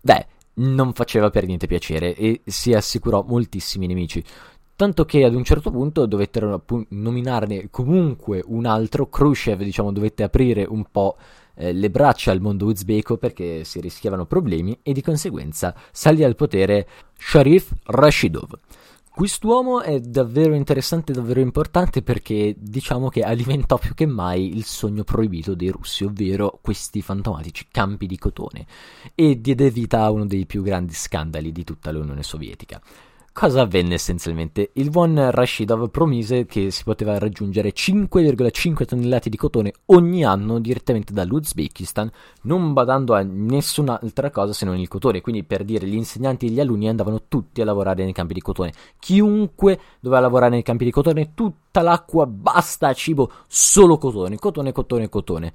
beh, 0.00 0.26
non 0.54 0.92
faceva 0.92 1.30
per 1.30 1.46
niente 1.46 1.66
piacere 1.66 2.14
e 2.14 2.42
si 2.44 2.74
assicurò 2.74 3.24
moltissimi 3.26 3.86
nemici. 3.86 4.22
Tanto 4.74 5.04
che 5.04 5.24
ad 5.24 5.34
un 5.34 5.44
certo 5.44 5.70
punto 5.70 6.06
dovettero 6.06 6.64
nominarne 6.88 7.68
comunque 7.70 8.42
un 8.44 8.66
altro, 8.66 9.08
Khrushchev 9.08 9.62
diciamo 9.62 9.92
dovette 9.92 10.22
aprire 10.22 10.64
un 10.68 10.84
po' 10.90 11.16
eh, 11.54 11.72
le 11.72 11.90
braccia 11.90 12.32
al 12.32 12.40
mondo 12.40 12.66
uzbeko 12.66 13.16
perché 13.16 13.64
si 13.64 13.80
rischiavano 13.80 14.26
problemi 14.26 14.78
e 14.82 14.92
di 14.92 15.02
conseguenza 15.02 15.74
salì 15.92 16.24
al 16.24 16.34
potere 16.34 16.88
Sharif 17.16 17.72
Rashidov. 17.84 18.58
Quest'uomo 19.14 19.82
è 19.82 20.00
davvero 20.00 20.54
interessante, 20.54 21.12
davvero 21.12 21.40
importante 21.40 22.00
perché 22.00 22.56
diciamo 22.56 23.10
che 23.10 23.20
alimentò 23.20 23.76
più 23.76 23.92
che 23.92 24.06
mai 24.06 24.56
il 24.56 24.64
sogno 24.64 25.04
proibito 25.04 25.54
dei 25.54 25.68
russi, 25.68 26.04
ovvero 26.04 26.58
questi 26.62 27.02
fantomatici 27.02 27.66
campi 27.70 28.06
di 28.06 28.16
cotone, 28.16 28.66
e 29.14 29.38
diede 29.38 29.70
vita 29.70 30.02
a 30.02 30.10
uno 30.10 30.24
dei 30.24 30.46
più 30.46 30.62
grandi 30.62 30.94
scandali 30.94 31.52
di 31.52 31.62
tutta 31.62 31.92
l'Unione 31.92 32.22
Sovietica. 32.22 32.80
Cosa 33.34 33.62
avvenne 33.62 33.94
essenzialmente? 33.94 34.72
Il 34.74 34.90
buon 34.90 35.30
Rashidov 35.30 35.88
promise 35.88 36.44
che 36.44 36.70
si 36.70 36.84
poteva 36.84 37.18
raggiungere 37.18 37.72
5,5 37.72 38.84
tonnellate 38.84 39.30
di 39.30 39.38
cotone 39.38 39.72
ogni 39.86 40.22
anno 40.22 40.58
direttamente 40.58 41.14
dall'Uzbekistan, 41.14 42.10
non 42.42 42.74
badando 42.74 43.14
a 43.14 43.22
nessun'altra 43.22 44.30
cosa 44.30 44.52
se 44.52 44.66
non 44.66 44.76
il 44.76 44.86
cotone. 44.86 45.22
Quindi, 45.22 45.44
per 45.44 45.64
dire, 45.64 45.86
gli 45.86 45.94
insegnanti 45.94 46.46
e 46.46 46.50
gli 46.50 46.60
alunni 46.60 46.90
andavano 46.90 47.22
tutti 47.26 47.62
a 47.62 47.64
lavorare 47.64 48.04
nei 48.04 48.12
campi 48.12 48.34
di 48.34 48.42
cotone. 48.42 48.74
Chiunque 48.98 49.80
doveva 49.98 50.20
lavorare 50.20 50.52
nei 50.52 50.62
campi 50.62 50.84
di 50.84 50.90
cotone, 50.90 51.32
tutta 51.32 51.80
l'acqua, 51.80 52.26
basta 52.26 52.92
cibo, 52.92 53.32
solo 53.48 53.96
cotone, 53.96 54.36
cotone, 54.36 54.72
cotone, 54.72 55.08
cotone. 55.08 55.52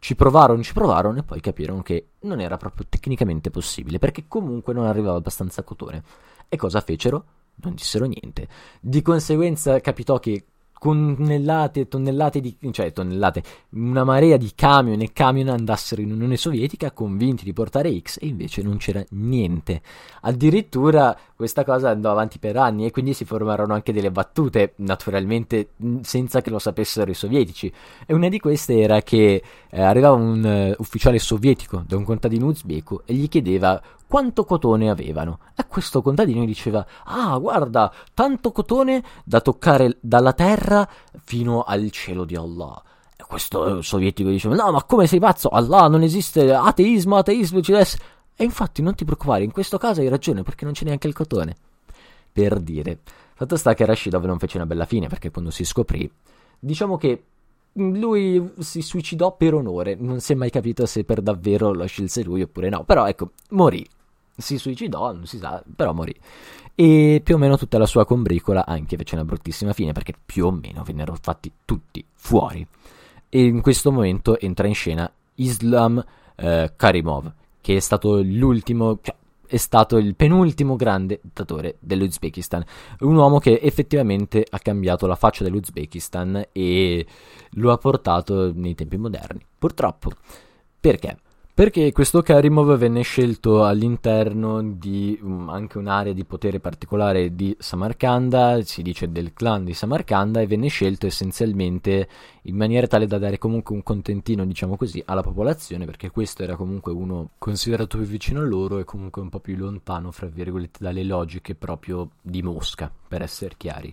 Ci 0.00 0.14
provarono, 0.14 0.62
ci 0.62 0.72
provarono 0.72 1.18
e 1.18 1.22
poi 1.24 1.40
capirono 1.40 1.82
che 1.82 2.10
non 2.20 2.40
era 2.40 2.56
proprio 2.56 2.86
tecnicamente 2.88 3.50
possibile 3.50 3.98
perché 3.98 4.26
comunque 4.28 4.72
non 4.72 4.86
arrivava 4.86 5.18
abbastanza 5.18 5.64
cotone. 5.64 6.02
E 6.48 6.56
cosa 6.56 6.80
fecero? 6.80 7.24
Non 7.56 7.74
dissero 7.74 8.06
niente. 8.06 8.48
Di 8.80 9.02
conseguenza 9.02 9.80
capitò 9.80 10.18
che 10.18 10.44
tonnellate 10.78 11.80
e 11.80 11.88
tonnellate 11.88 12.40
di 12.40 12.56
cioè 12.70 12.92
tonnellate 12.92 13.42
una 13.70 14.04
marea 14.04 14.36
di 14.36 14.52
camion 14.54 15.00
e 15.00 15.12
camion 15.12 15.48
andassero 15.48 16.00
in 16.00 16.12
Unione 16.12 16.36
Sovietica 16.36 16.92
convinti 16.92 17.44
di 17.44 17.52
portare 17.52 17.96
X 17.98 18.18
e 18.20 18.26
invece 18.26 18.62
non 18.62 18.76
c'era 18.76 19.04
niente 19.10 19.82
addirittura 20.22 21.16
questa 21.34 21.64
cosa 21.64 21.90
andò 21.90 22.10
avanti 22.10 22.38
per 22.38 22.56
anni 22.56 22.86
e 22.86 22.90
quindi 22.90 23.12
si 23.12 23.24
formarono 23.24 23.74
anche 23.74 23.92
delle 23.92 24.10
battute 24.10 24.74
naturalmente 24.76 25.70
senza 26.02 26.40
che 26.40 26.50
lo 26.50 26.58
sapessero 26.58 27.10
i 27.10 27.14
sovietici 27.14 27.72
e 28.06 28.14
una 28.14 28.28
di 28.28 28.38
queste 28.38 28.78
era 28.78 29.02
che 29.02 29.42
eh, 29.70 29.82
arrivava 29.82 30.14
un 30.14 30.74
uh, 30.76 30.80
ufficiale 30.80 31.18
sovietico 31.18 31.82
da 31.86 31.96
un 31.96 32.04
contadino 32.04 32.46
uzbeko 32.46 33.02
e 33.04 33.14
gli 33.14 33.28
chiedeva 33.28 33.80
quanto 34.08 34.44
cotone 34.44 34.90
avevano. 34.90 35.38
E 35.54 35.66
questo 35.68 36.02
contadino 36.02 36.42
gli 36.42 36.46
diceva: 36.46 36.84
Ah, 37.04 37.38
guarda, 37.38 37.92
tanto 38.14 38.50
cotone 38.50 39.04
da 39.24 39.40
toccare 39.40 39.98
dalla 40.00 40.32
terra 40.32 40.88
fino 41.22 41.62
al 41.62 41.90
cielo 41.90 42.24
di 42.24 42.34
Allah. 42.34 42.82
E 43.16 43.22
questo 43.28 43.82
sovietico 43.82 44.30
diceva: 44.30 44.56
No, 44.56 44.72
ma 44.72 44.82
come 44.82 45.06
sei 45.06 45.20
pazzo? 45.20 45.48
Allah 45.50 45.86
non 45.86 46.02
esiste, 46.02 46.52
ateismo, 46.52 47.16
ateismo 47.16 47.60
ci 47.60 47.72
essere. 47.72 48.02
E 48.34 48.44
infatti 48.44 48.82
non 48.82 48.94
ti 48.94 49.04
preoccupare, 49.04 49.44
in 49.44 49.52
questo 49.52 49.78
caso 49.78 50.00
hai 50.00 50.08
ragione 50.08 50.42
perché 50.42 50.64
non 50.64 50.72
c'è 50.72 50.84
neanche 50.84 51.06
il 51.06 51.14
cotone. 51.14 51.54
Per 52.32 52.58
dire. 52.60 53.00
Fatto 53.34 53.56
sta 53.56 53.74
che 53.74 53.84
Rashidov 53.84 54.24
non 54.24 54.38
fece 54.38 54.56
una 54.56 54.66
bella 54.66 54.84
fine 54.84 55.06
perché 55.06 55.30
quando 55.30 55.50
si 55.50 55.64
scoprì, 55.64 56.10
diciamo 56.58 56.96
che 56.96 57.22
lui 57.74 58.52
si 58.58 58.82
suicidò 58.82 59.36
per 59.36 59.54
onore, 59.54 59.94
non 59.94 60.20
si 60.20 60.32
è 60.32 60.34
mai 60.34 60.50
capito 60.50 60.86
se 60.86 61.04
per 61.04 61.20
davvero 61.20 61.72
lo 61.72 61.86
scelse 61.86 62.24
lui 62.24 62.42
oppure 62.42 62.68
no, 62.68 62.82
però 62.82 63.06
ecco, 63.06 63.30
morì 63.50 63.86
si 64.38 64.56
suicidò, 64.56 65.12
non 65.12 65.26
si 65.26 65.38
sa, 65.38 65.62
però 65.74 65.92
morì. 65.92 66.14
E 66.74 67.20
più 67.24 67.34
o 67.34 67.38
meno 67.38 67.56
tutta 67.56 67.76
la 67.76 67.86
sua 67.86 68.06
combricola 68.06 68.64
anche 68.64 68.96
fece 68.96 69.16
una 69.16 69.24
bruttissima 69.24 69.72
fine 69.72 69.92
perché 69.92 70.14
più 70.24 70.46
o 70.46 70.52
meno 70.52 70.84
vennero 70.84 71.16
fatti 71.20 71.52
tutti 71.64 72.04
fuori. 72.14 72.66
E 73.28 73.44
in 73.44 73.60
questo 73.60 73.90
momento 73.90 74.38
entra 74.38 74.68
in 74.68 74.74
scena 74.74 75.10
Islam 75.34 76.02
eh, 76.36 76.72
Karimov, 76.76 77.32
che 77.60 77.76
è 77.76 77.80
stato 77.80 78.22
l'ultimo, 78.22 79.00
cioè, 79.02 79.14
è 79.46 79.56
stato 79.56 79.96
il 79.96 80.14
penultimo 80.14 80.76
grande 80.76 81.18
dittatore 81.22 81.76
dell'Uzbekistan, 81.80 82.64
un 83.00 83.16
uomo 83.16 83.38
che 83.38 83.58
effettivamente 83.60 84.46
ha 84.48 84.58
cambiato 84.58 85.06
la 85.06 85.16
faccia 85.16 85.42
dell'Uzbekistan 85.42 86.46
e 86.52 87.06
lo 87.52 87.72
ha 87.72 87.76
portato 87.76 88.52
nei 88.54 88.74
tempi 88.74 88.96
moderni. 88.96 89.44
Purtroppo. 89.58 90.10
Perché? 90.78 91.18
Perché 91.58 91.90
questo 91.90 92.22
Karimov 92.22 92.76
venne 92.76 93.02
scelto 93.02 93.64
all'interno 93.64 94.62
di 94.62 95.18
um, 95.20 95.48
anche 95.48 95.78
un'area 95.78 96.12
di 96.12 96.24
potere 96.24 96.60
particolare 96.60 97.34
di 97.34 97.56
Samarcanda, 97.58 98.62
si 98.62 98.80
dice 98.80 99.10
del 99.10 99.32
clan 99.32 99.64
di 99.64 99.74
Samarcanda, 99.74 100.40
e 100.40 100.46
venne 100.46 100.68
scelto 100.68 101.06
essenzialmente 101.06 102.08
in 102.42 102.54
maniera 102.54 102.86
tale 102.86 103.08
da 103.08 103.18
dare 103.18 103.38
comunque 103.38 103.74
un 103.74 103.82
contentino, 103.82 104.46
diciamo 104.46 104.76
così, 104.76 105.02
alla 105.04 105.24
popolazione, 105.24 105.84
perché 105.84 106.10
questo 106.10 106.44
era 106.44 106.54
comunque 106.54 106.92
uno 106.92 107.30
considerato 107.38 107.98
più 107.98 108.06
vicino 108.06 108.38
a 108.38 108.44
loro 108.44 108.78
e 108.78 108.84
comunque 108.84 109.20
un 109.20 109.28
po' 109.28 109.40
più 109.40 109.56
lontano, 109.56 110.12
fra 110.12 110.28
virgolette, 110.28 110.78
dalle 110.80 111.02
logiche 111.02 111.56
proprio 111.56 112.10
di 112.22 112.40
Mosca, 112.40 112.88
per 113.08 113.22
essere 113.22 113.54
chiari. 113.56 113.92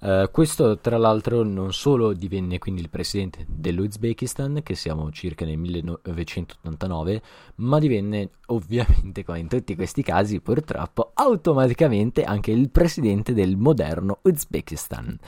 Uh, 0.00 0.30
questo 0.30 0.78
tra 0.78 0.96
l'altro 0.96 1.42
non 1.42 1.72
solo 1.72 2.12
divenne 2.12 2.58
quindi 2.58 2.82
il 2.82 2.88
presidente 2.88 3.44
dell'Uzbekistan, 3.48 4.60
che 4.62 4.76
siamo 4.76 5.10
circa 5.10 5.44
nel 5.44 5.58
1989, 5.58 7.22
ma 7.56 7.78
divenne 7.80 8.30
ovviamente, 8.46 9.24
come 9.24 9.40
in 9.40 9.48
tutti 9.48 9.74
questi 9.74 10.02
casi 10.02 10.40
purtroppo, 10.40 11.10
automaticamente 11.14 12.22
anche 12.22 12.52
il 12.52 12.70
presidente 12.70 13.32
del 13.32 13.56
moderno 13.56 14.20
Uzbekistan. 14.22 15.18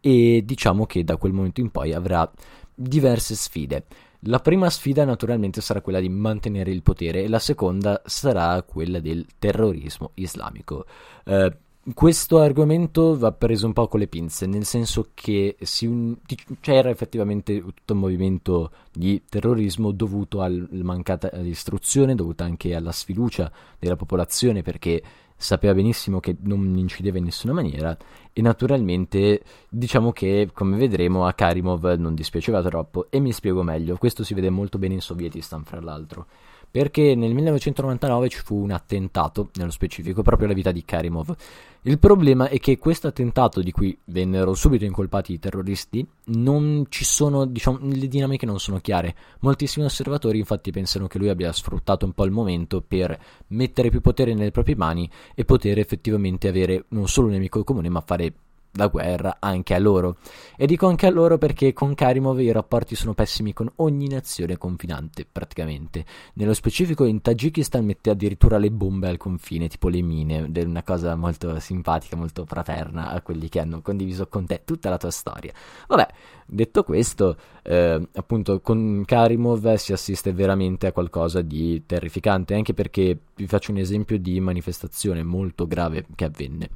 E 0.00 0.42
diciamo 0.44 0.84
che 0.84 1.04
da 1.04 1.16
quel 1.16 1.32
momento 1.32 1.60
in 1.60 1.70
poi 1.70 1.94
avrà 1.94 2.30
diverse 2.74 3.34
sfide. 3.34 3.86
La 4.22 4.40
prima 4.40 4.68
sfida 4.68 5.04
naturalmente 5.04 5.60
sarà 5.60 5.80
quella 5.80 6.00
di 6.00 6.08
mantenere 6.08 6.72
il 6.72 6.82
potere 6.82 7.22
e 7.22 7.28
la 7.28 7.38
seconda 7.38 8.02
sarà 8.04 8.60
quella 8.62 8.98
del 8.98 9.24
terrorismo 9.38 10.10
islamico. 10.14 10.84
Uh, 11.24 11.50
questo 11.94 12.38
argomento 12.40 13.16
va 13.16 13.32
preso 13.32 13.66
un 13.66 13.72
po' 13.72 13.88
con 13.88 14.00
le 14.00 14.08
pinze, 14.08 14.46
nel 14.46 14.64
senso 14.64 15.10
che 15.14 15.56
un, 15.82 16.16
c'era 16.60 16.90
effettivamente 16.90 17.60
tutto 17.60 17.92
un 17.92 18.00
movimento 18.00 18.70
di 18.92 19.22
terrorismo 19.28 19.92
dovuto 19.92 20.42
alla 20.42 20.66
mancata 20.70 21.30
istruzione, 21.38 22.14
dovuta 22.14 22.44
anche 22.44 22.74
alla 22.74 22.92
sfiducia 22.92 23.50
della 23.78 23.96
popolazione 23.96 24.62
perché 24.62 25.02
sapeva 25.36 25.72
benissimo 25.72 26.18
che 26.18 26.36
non 26.40 26.76
incideva 26.76 27.18
in 27.18 27.24
nessuna 27.24 27.52
maniera. 27.52 27.96
E 28.32 28.42
naturalmente 28.42 29.42
diciamo 29.68 30.12
che 30.12 30.50
come 30.52 30.76
vedremo 30.76 31.26
a 31.26 31.32
Karimov 31.32 31.94
non 31.94 32.14
dispiaceva 32.14 32.62
troppo 32.62 33.06
e 33.10 33.20
mi 33.20 33.32
spiego 33.32 33.62
meglio, 33.62 33.96
questo 33.96 34.24
si 34.24 34.34
vede 34.34 34.50
molto 34.50 34.78
bene 34.78 34.94
in 34.94 35.00
Sovietistan 35.00 35.64
fra 35.64 35.80
l'altro 35.80 36.26
perché 36.70 37.14
nel 37.14 37.34
1999 37.34 38.28
ci 38.28 38.38
fu 38.38 38.56
un 38.56 38.70
attentato, 38.70 39.50
nello 39.54 39.70
specifico 39.70 40.22
proprio 40.22 40.46
alla 40.46 40.56
vita 40.56 40.72
di 40.72 40.84
Karimov. 40.84 41.34
Il 41.82 41.98
problema 41.98 42.48
è 42.48 42.58
che 42.58 42.76
questo 42.76 43.06
attentato, 43.06 43.62
di 43.62 43.70
cui 43.70 43.96
vennero 44.06 44.54
subito 44.54 44.84
incolpati 44.84 45.32
i 45.32 45.38
terroristi, 45.38 46.06
non 46.26 46.86
ci 46.88 47.04
sono, 47.04 47.46
diciamo, 47.46 47.78
le 47.80 48.08
dinamiche 48.08 48.46
non 48.46 48.58
sono 48.58 48.80
chiare. 48.80 49.14
Moltissimi 49.40 49.86
osservatori 49.86 50.38
infatti 50.38 50.70
pensano 50.70 51.06
che 51.06 51.18
lui 51.18 51.28
abbia 51.28 51.52
sfruttato 51.52 52.04
un 52.04 52.12
po' 52.12 52.24
il 52.24 52.32
momento 52.32 52.82
per 52.86 53.18
mettere 53.48 53.90
più 53.90 54.00
potere 54.00 54.34
nelle 54.34 54.50
proprie 54.50 54.76
mani 54.76 55.08
e 55.34 55.44
poter 55.44 55.78
effettivamente 55.78 56.48
avere 56.48 56.84
non 56.88 57.08
solo 57.08 57.28
un 57.28 57.34
nemico 57.34 57.64
comune, 57.64 57.88
ma 57.88 58.02
fare 58.04 58.32
la 58.72 58.88
guerra 58.88 59.36
anche 59.40 59.74
a 59.74 59.78
loro. 59.78 60.16
E 60.56 60.66
dico 60.66 60.86
anche 60.86 61.06
a 61.06 61.10
loro 61.10 61.38
perché 61.38 61.72
con 61.72 61.94
Karimov 61.94 62.40
i 62.40 62.52
rapporti 62.52 62.94
sono 62.94 63.14
pessimi 63.14 63.52
con 63.52 63.70
ogni 63.76 64.08
nazione 64.08 64.56
confinante, 64.56 65.26
praticamente. 65.30 66.04
Nello 66.34 66.54
specifico 66.54 67.04
in 67.04 67.20
Tagikistan 67.20 67.84
mette 67.84 68.10
addirittura 68.10 68.58
le 68.58 68.70
bombe 68.70 69.08
al 69.08 69.16
confine, 69.16 69.68
tipo 69.68 69.88
le 69.88 70.02
mine, 70.02 70.50
è 70.52 70.62
una 70.62 70.82
cosa 70.82 71.14
molto 71.14 71.58
simpatica, 71.60 72.16
molto 72.16 72.44
fraterna 72.44 73.10
a 73.10 73.22
quelli 73.22 73.48
che 73.48 73.60
hanno 73.60 73.80
condiviso 73.80 74.26
con 74.28 74.46
te 74.46 74.62
tutta 74.64 74.90
la 74.90 74.98
tua 74.98 75.10
storia. 75.10 75.52
Vabbè, 75.86 76.06
detto 76.46 76.82
questo, 76.82 77.36
eh, 77.62 78.08
appunto 78.14 78.60
con 78.60 79.02
Karimov 79.06 79.74
si 79.74 79.92
assiste 79.92 80.32
veramente 80.32 80.86
a 80.86 80.92
qualcosa 80.92 81.42
di 81.42 81.84
terrificante, 81.86 82.54
anche 82.54 82.74
perché 82.74 83.18
vi 83.34 83.46
faccio 83.46 83.70
un 83.70 83.78
esempio 83.78 84.18
di 84.18 84.40
manifestazione 84.40 85.22
molto 85.22 85.66
grave 85.66 86.06
che 86.14 86.24
avvenne. 86.24 86.68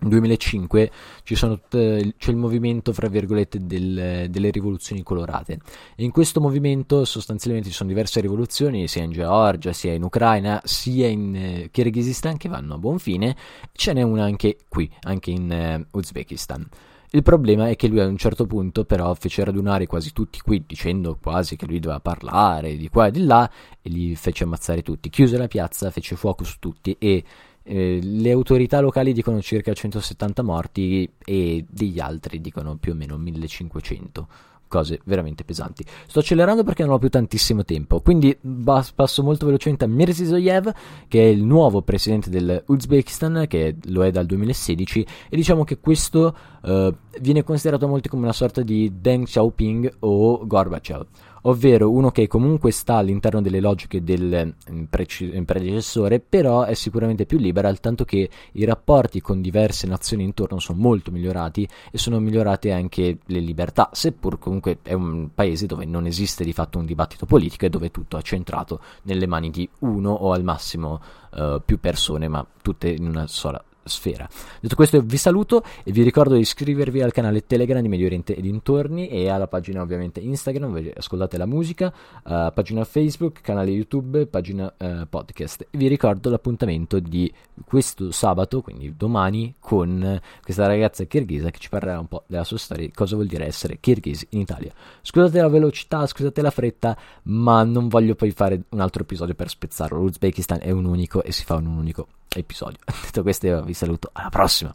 2005 0.00 0.90
sono, 1.24 1.60
c'è 1.68 2.30
il 2.30 2.36
movimento, 2.36 2.92
fra 2.92 3.08
virgolette, 3.08 3.58
del, 3.66 4.26
delle 4.30 4.50
rivoluzioni 4.50 5.02
colorate. 5.02 5.58
E 5.94 6.04
in 6.04 6.10
questo 6.10 6.40
movimento 6.40 7.04
sostanzialmente 7.04 7.68
ci 7.68 7.74
sono 7.74 7.88
diverse 7.88 8.20
rivoluzioni, 8.20 8.88
sia 8.88 9.02
in 9.02 9.12
Georgia, 9.12 9.72
sia 9.72 9.92
in 9.92 10.02
Ucraina, 10.02 10.60
sia 10.64 11.06
in 11.06 11.34
eh, 11.36 11.68
Kirghizistan 11.70 12.36
che 12.36 12.48
vanno 12.48 12.74
a 12.74 12.78
buon 12.78 12.98
fine. 12.98 13.36
Ce 13.72 13.92
n'è 13.92 14.02
una 14.02 14.24
anche 14.24 14.56
qui, 14.68 14.90
anche 15.02 15.30
in 15.30 15.50
eh, 15.52 15.86
Uzbekistan. 15.92 16.68
Il 17.12 17.24
problema 17.24 17.68
è 17.68 17.74
che 17.74 17.88
lui 17.88 17.98
a 17.98 18.06
un 18.06 18.16
certo 18.16 18.46
punto 18.46 18.84
però 18.84 19.12
fece 19.14 19.42
radunare 19.42 19.86
quasi 19.86 20.12
tutti 20.12 20.38
qui 20.40 20.62
dicendo 20.64 21.18
quasi 21.20 21.56
che 21.56 21.66
lui 21.66 21.80
doveva 21.80 21.98
parlare 21.98 22.76
di 22.76 22.88
qua 22.88 23.08
e 23.08 23.10
di 23.10 23.24
là 23.24 23.50
e 23.82 23.90
li 23.90 24.14
fece 24.14 24.44
ammazzare 24.44 24.82
tutti. 24.82 25.10
Chiuse 25.10 25.36
la 25.36 25.48
piazza, 25.48 25.90
fece 25.90 26.14
fuoco 26.14 26.44
su 26.44 26.58
tutti 26.60 26.94
e 27.00 27.24
eh, 27.62 28.00
le 28.02 28.30
autorità 28.30 28.80
locali 28.80 29.12
dicono 29.12 29.40
circa 29.40 29.72
170 29.72 30.42
morti 30.42 31.10
e 31.24 31.64
degli 31.68 32.00
altri 32.00 32.40
dicono 32.40 32.76
più 32.76 32.92
o 32.92 32.94
meno 32.94 33.16
1500 33.16 34.28
cose 34.70 35.00
veramente 35.04 35.44
pesanti. 35.44 35.84
Sto 36.06 36.20
accelerando 36.20 36.62
perché 36.62 36.84
non 36.84 36.92
ho 36.94 36.98
più 36.98 37.10
tantissimo 37.10 37.64
tempo, 37.64 38.00
quindi 38.00 38.34
bas- 38.40 38.92
passo 38.92 39.22
molto 39.22 39.44
velocemente 39.44 39.84
a 39.84 39.88
Mirziyoyev, 39.88 40.72
che 41.08 41.20
è 41.20 41.26
il 41.26 41.42
nuovo 41.42 41.82
presidente 41.82 42.30
dell'Uzbekistan, 42.30 43.46
che 43.48 43.76
lo 43.86 44.04
è 44.04 44.12
dal 44.12 44.26
2016, 44.26 45.06
e 45.28 45.36
diciamo 45.36 45.64
che 45.64 45.80
questo 45.80 46.36
uh, 46.62 46.94
viene 47.20 47.42
considerato 47.42 47.84
a 47.84 47.88
molti 47.88 48.08
come 48.08 48.22
una 48.22 48.32
sorta 48.32 48.62
di 48.62 48.92
Deng 49.00 49.24
Xiaoping 49.24 49.96
o 50.00 50.46
Gorbachev 50.46 51.06
ovvero 51.42 51.90
uno 51.90 52.10
che 52.10 52.26
comunque 52.26 52.70
sta 52.70 52.96
all'interno 52.96 53.40
delle 53.40 53.60
logiche 53.60 54.02
del 54.02 54.54
prece- 54.88 55.40
mm, 55.40 55.42
predecessore, 55.44 56.20
però 56.20 56.62
è 56.62 56.74
sicuramente 56.74 57.26
più 57.26 57.38
libera, 57.38 57.68
al 57.68 57.80
tanto 57.80 58.04
che 58.04 58.28
i 58.52 58.64
rapporti 58.64 59.20
con 59.20 59.40
diverse 59.40 59.86
nazioni 59.86 60.24
intorno 60.24 60.58
sono 60.58 60.78
molto 60.78 61.10
migliorati 61.10 61.68
e 61.90 61.98
sono 61.98 62.18
migliorate 62.18 62.72
anche 62.72 63.18
le 63.24 63.40
libertà, 63.40 63.90
seppur 63.92 64.38
comunque 64.38 64.78
è 64.82 64.92
un 64.92 65.30
paese 65.34 65.66
dove 65.66 65.84
non 65.84 66.06
esiste 66.06 66.44
di 66.44 66.52
fatto 66.52 66.78
un 66.78 66.86
dibattito 66.86 67.26
politico 67.26 67.66
e 67.66 67.70
dove 67.70 67.90
tutto 67.90 68.18
è 68.18 68.22
centrato 68.22 68.80
nelle 69.02 69.26
mani 69.26 69.50
di 69.50 69.68
uno 69.80 70.10
o 70.10 70.32
al 70.32 70.42
massimo 70.42 71.00
uh, 71.32 71.60
più 71.64 71.78
persone, 71.78 72.28
ma 72.28 72.46
tutte 72.62 72.88
in 72.88 73.06
una 73.06 73.26
sola 73.26 73.62
sfera. 73.90 74.28
Detto 74.60 74.74
questo 74.74 75.00
vi 75.02 75.16
saluto 75.16 75.62
e 75.84 75.92
vi 75.92 76.02
ricordo 76.02 76.34
di 76.34 76.40
iscrivervi 76.40 77.02
al 77.02 77.12
canale 77.12 77.44
Telegram 77.46 77.82
di 77.82 77.88
Medio 77.88 78.06
Oriente 78.06 78.34
e 78.34 78.40
dintorni 78.40 79.08
e 79.08 79.28
alla 79.28 79.48
pagina 79.48 79.82
ovviamente 79.82 80.20
Instagram 80.20 80.72
dove 80.72 80.92
ascoltate 80.96 81.36
la 81.36 81.46
musica, 81.46 81.92
uh, 82.24 82.52
pagina 82.52 82.84
Facebook, 82.84 83.40
canale 83.40 83.70
YouTube, 83.70 84.26
pagina 84.26 84.72
uh, 84.78 85.06
podcast. 85.08 85.66
Vi 85.70 85.88
ricordo 85.88 86.30
l'appuntamento 86.30 86.98
di 86.98 87.32
questo 87.64 88.10
sabato, 88.10 88.62
quindi 88.62 88.94
domani, 88.96 89.54
con 89.58 90.20
questa 90.42 90.66
ragazza 90.66 91.04
kirghisa 91.04 91.50
che 91.50 91.58
ci 91.58 91.68
parlerà 91.68 91.98
un 91.98 92.08
po' 92.08 92.24
della 92.26 92.44
sua 92.44 92.58
storia, 92.58 92.88
cosa 92.94 93.16
vuol 93.16 93.26
dire 93.26 93.46
essere 93.46 93.78
kirghisi 93.80 94.26
in 94.30 94.40
Italia. 94.40 94.72
Scusate 95.02 95.40
la 95.40 95.48
velocità, 95.48 96.06
scusate 96.06 96.40
la 96.42 96.50
fretta, 96.50 96.96
ma 97.24 97.62
non 97.64 97.88
voglio 97.88 98.14
poi 98.14 98.30
fare 98.30 98.62
un 98.70 98.80
altro 98.80 99.02
episodio 99.02 99.34
per 99.34 99.48
spezzarlo. 99.48 99.98
L'Uzbekistan 99.98 100.58
è 100.62 100.70
un 100.70 100.84
unico 100.84 101.22
e 101.22 101.32
si 101.32 101.44
fa 101.44 101.56
un 101.56 101.66
unico 101.66 102.06
episodio. 102.38 102.78
Detto 103.02 103.22
questo, 103.22 103.46
io 103.46 103.62
vi 103.62 103.74
saluto. 103.74 104.10
Alla 104.12 104.30
prossima. 104.30 104.74